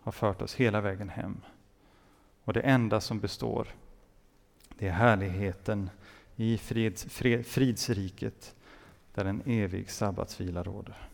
har 0.00 0.12
fört 0.12 0.42
oss 0.42 0.54
hela 0.54 0.80
vägen 0.80 1.09
hem. 1.09 1.40
Och 2.44 2.52
det 2.52 2.61
enda 2.61 3.00
som 3.00 3.20
består, 3.20 3.68
det 4.78 4.88
är 4.88 4.92
härligheten 4.92 5.90
i 6.37 6.59
frids, 6.59 7.04
fred, 7.04 7.46
fridsriket 7.46 8.54
där 9.14 9.24
en 9.24 9.42
evig 9.46 9.90
sabbatsvila 9.90 10.62
råder. 10.62 11.09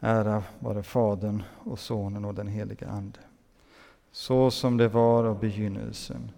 Ära 0.00 0.42
vare 0.58 0.82
Fadern 0.82 1.42
och 1.58 1.78
Sonen 1.78 2.24
och 2.24 2.34
den 2.34 2.48
helige 2.48 2.88
Ande. 2.88 3.18
Så 4.10 4.50
som 4.50 4.76
det 4.76 4.88
var 4.88 5.24
av 5.24 5.40
begynnelsen, 5.40 6.30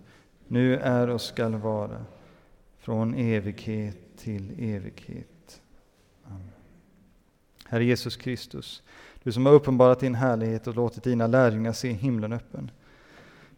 nu 0.48 0.78
är 0.78 1.08
och 1.08 1.20
skall 1.20 1.54
vara, 1.54 2.04
från 2.78 3.14
evighet 3.14 4.03
till 4.24 4.54
evighet. 4.58 5.62
Amen. 6.24 6.52
Herre 7.64 7.84
Jesus 7.84 8.16
Kristus, 8.16 8.82
du 9.22 9.32
som 9.32 9.46
har 9.46 9.52
uppenbarat 9.52 10.00
din 10.00 10.14
härlighet 10.14 10.66
och 10.66 10.74
låtit 10.74 11.04
dina 11.04 11.26
lärjungar 11.26 11.72
se 11.72 11.92
himlen 11.92 12.32
öppen. 12.32 12.70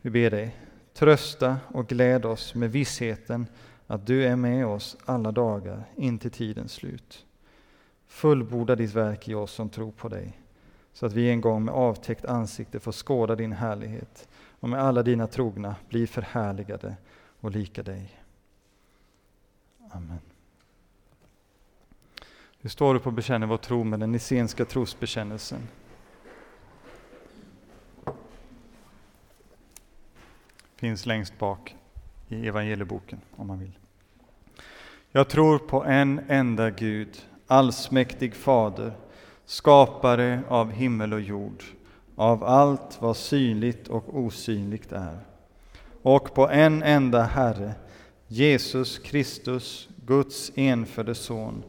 Vi 0.00 0.10
ber 0.10 0.30
dig, 0.30 0.56
trösta 0.94 1.56
och 1.68 1.88
gläd 1.88 2.24
oss 2.24 2.54
med 2.54 2.72
vissheten 2.72 3.46
att 3.86 4.06
du 4.06 4.24
är 4.24 4.36
med 4.36 4.66
oss 4.66 4.96
alla 5.04 5.32
dagar 5.32 5.84
in 5.96 6.18
till 6.18 6.30
tidens 6.30 6.72
slut. 6.72 7.26
Fullborda 8.06 8.74
ditt 8.74 8.94
verk 8.94 9.28
i 9.28 9.34
oss 9.34 9.52
som 9.52 9.68
tror 9.68 9.92
på 9.92 10.08
dig, 10.08 10.40
så 10.92 11.06
att 11.06 11.12
vi 11.12 11.30
en 11.30 11.40
gång 11.40 11.64
med 11.64 11.74
avtäckt 11.74 12.24
ansikte 12.24 12.80
får 12.80 12.92
skåda 12.92 13.34
din 13.34 13.52
härlighet 13.52 14.28
och 14.60 14.68
med 14.68 14.82
alla 14.82 15.02
dina 15.02 15.26
trogna 15.26 15.76
blir 15.88 16.06
förhärligade 16.06 16.96
och 17.40 17.50
lika 17.50 17.82
dig. 17.82 18.20
Amen. 19.90 20.20
Vi 22.66 22.70
står 22.70 22.94
upp 22.94 23.06
och 23.06 23.12
bekänner 23.12 23.46
vår 23.46 23.56
tro 23.56 23.84
med 23.84 24.00
den 24.00 24.12
nissenska 24.12 24.64
trosbekännelsen. 24.64 25.68
Finns 30.76 31.06
längst 31.06 31.38
bak 31.38 31.76
i 32.28 32.48
evangelieboken 32.48 33.20
om 33.36 33.46
man 33.46 33.58
vill. 33.58 33.78
Jag 35.12 35.28
tror 35.28 35.58
på 35.58 35.84
en 35.84 36.20
enda 36.28 36.70
Gud, 36.70 37.26
allsmäktig 37.46 38.34
Fader, 38.34 38.92
skapare 39.44 40.42
av 40.48 40.70
himmel 40.70 41.12
och 41.12 41.20
jord, 41.20 41.64
av 42.16 42.44
allt 42.44 42.98
vad 43.00 43.16
synligt 43.16 43.88
och 43.88 44.18
osynligt 44.18 44.92
är. 44.92 45.18
Och 46.02 46.34
på 46.34 46.48
en 46.48 46.82
enda 46.82 47.22
Herre, 47.22 47.74
Jesus 48.26 48.98
Kristus, 48.98 49.88
Guds 50.06 50.52
enfödde 50.54 51.14
Son, 51.14 51.62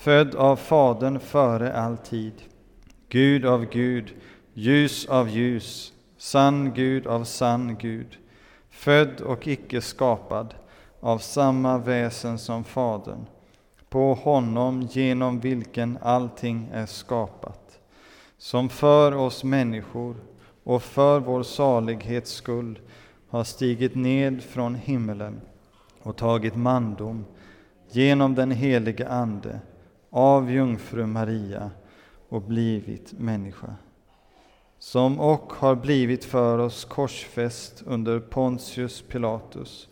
född 0.00 0.34
av 0.34 0.56
Fadern 0.56 1.20
före 1.20 1.72
all 1.72 1.96
tid, 1.96 2.32
Gud 3.08 3.44
av 3.44 3.64
Gud, 3.64 4.14
ljus 4.54 5.06
av 5.06 5.28
ljus, 5.28 5.92
sann 6.16 6.72
Gud 6.74 7.06
av 7.06 7.24
sann 7.24 7.76
Gud, 7.76 8.18
född 8.70 9.20
och 9.20 9.46
icke 9.46 9.80
skapad, 9.80 10.54
av 11.00 11.18
samma 11.18 11.78
väsen 11.78 12.38
som 12.38 12.64
Fadern, 12.64 13.26
på 13.88 14.14
honom 14.14 14.88
genom 14.90 15.40
vilken 15.40 15.98
allting 16.02 16.70
är 16.72 16.86
skapat. 16.86 17.78
som 18.38 18.68
för 18.68 19.14
oss 19.14 19.44
människor 19.44 20.16
och 20.64 20.82
för 20.82 21.20
vår 21.20 21.42
salighets 21.42 22.32
skull 22.32 22.78
har 23.28 23.44
stigit 23.44 23.94
ned 23.94 24.42
från 24.42 24.74
himmelen 24.74 25.40
och 26.02 26.16
tagit 26.16 26.56
mandom 26.56 27.24
genom 27.90 28.34
den 28.34 28.50
helige 28.50 29.08
Ande 29.08 29.60
av 30.10 30.50
jungfru 30.50 31.06
Maria 31.06 31.70
och 32.28 32.42
blivit 32.42 33.12
människa 33.12 33.76
som 34.80 35.20
och 35.20 35.52
har 35.52 35.74
blivit 35.74 36.24
för 36.24 36.58
oss 36.58 36.84
korsfäst 36.84 37.82
under 37.86 38.20
Pontius 38.20 39.02
Pilatus, 39.02 39.88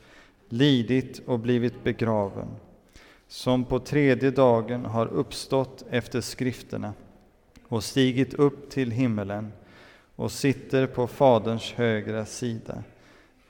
lidit 0.49 1.19
och 1.27 1.39
blivit 1.39 1.85
begraven, 1.85 2.49
som 3.27 3.65
på 3.65 3.79
tredje 3.79 4.31
dagen 4.31 4.85
har 4.85 5.07
uppstått 5.07 5.85
efter 5.91 6.21
skrifterna 6.21 6.93
och 7.69 7.85
stigit 7.85 8.35
upp 8.35 8.71
till 8.71 8.91
himmelen 8.91 9.53
och 10.17 10.33
sitter 10.33 10.87
på 10.87 11.07
Faderns 11.07 11.73
högra 11.73 12.27
sida, 12.27 12.83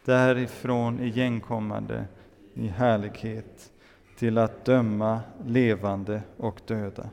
därifrån 0.04 1.00
igenkommande 1.00 2.04
i 2.54 2.66
härlighet 2.66 3.70
till 4.18 4.38
att 4.38 4.64
döma 4.64 5.20
levande 5.46 6.22
och 6.36 6.60
döda 6.66 7.10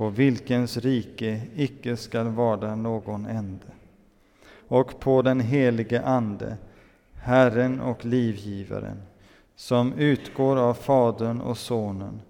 på 0.00 0.08
vilkens 0.08 0.76
rike 0.76 1.42
icke 1.54 1.96
skall 1.96 2.28
vara 2.28 2.74
någon 2.74 3.26
ände. 3.26 3.66
Och 4.68 5.00
på 5.00 5.22
den 5.22 5.40
helige 5.40 6.02
Ande, 6.02 6.56
Herren 7.14 7.80
och 7.80 8.04
livgivaren, 8.04 9.02
som 9.56 9.92
utgår 9.92 10.56
av 10.56 10.74
Fadern 10.74 11.40
och 11.40 11.58
Sonen, 11.58 12.20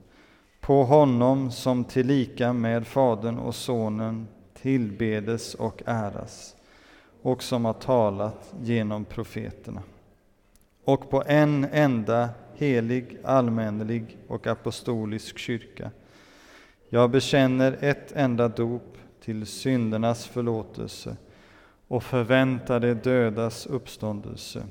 på 0.60 0.84
honom 0.84 1.50
som 1.50 1.84
tillika 1.84 2.52
med 2.52 2.86
Fadern 2.86 3.38
och 3.38 3.54
Sonen 3.54 4.28
tillbedes 4.54 5.54
och 5.54 5.82
äras, 5.86 6.56
och 7.22 7.42
som 7.42 7.64
har 7.64 7.72
talat 7.72 8.54
genom 8.60 9.04
profeterna. 9.04 9.82
Och 10.84 11.10
på 11.10 11.22
en 11.26 11.66
enda 11.72 12.28
helig, 12.61 13.18
allmännelig 13.24 14.18
och 14.28 14.46
apostolisk 14.46 15.38
kyrka, 15.38 15.90
jag 16.88 17.11
bekänner 17.11 17.78
ett 17.80 18.12
enda 18.12 18.48
dop 18.48 18.98
till 19.20 19.46
syndernas 19.46 20.26
förlåtelse 20.26 21.16
och 21.88 22.02
förväntar 22.02 22.80
de 22.80 22.94
dödas 22.94 23.66
uppståndelse 23.66 24.62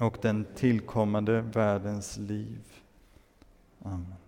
och 0.00 0.18
den 0.22 0.46
tillkommande 0.54 1.40
världens 1.40 2.18
liv. 2.18 2.60
Amen. 3.82 4.21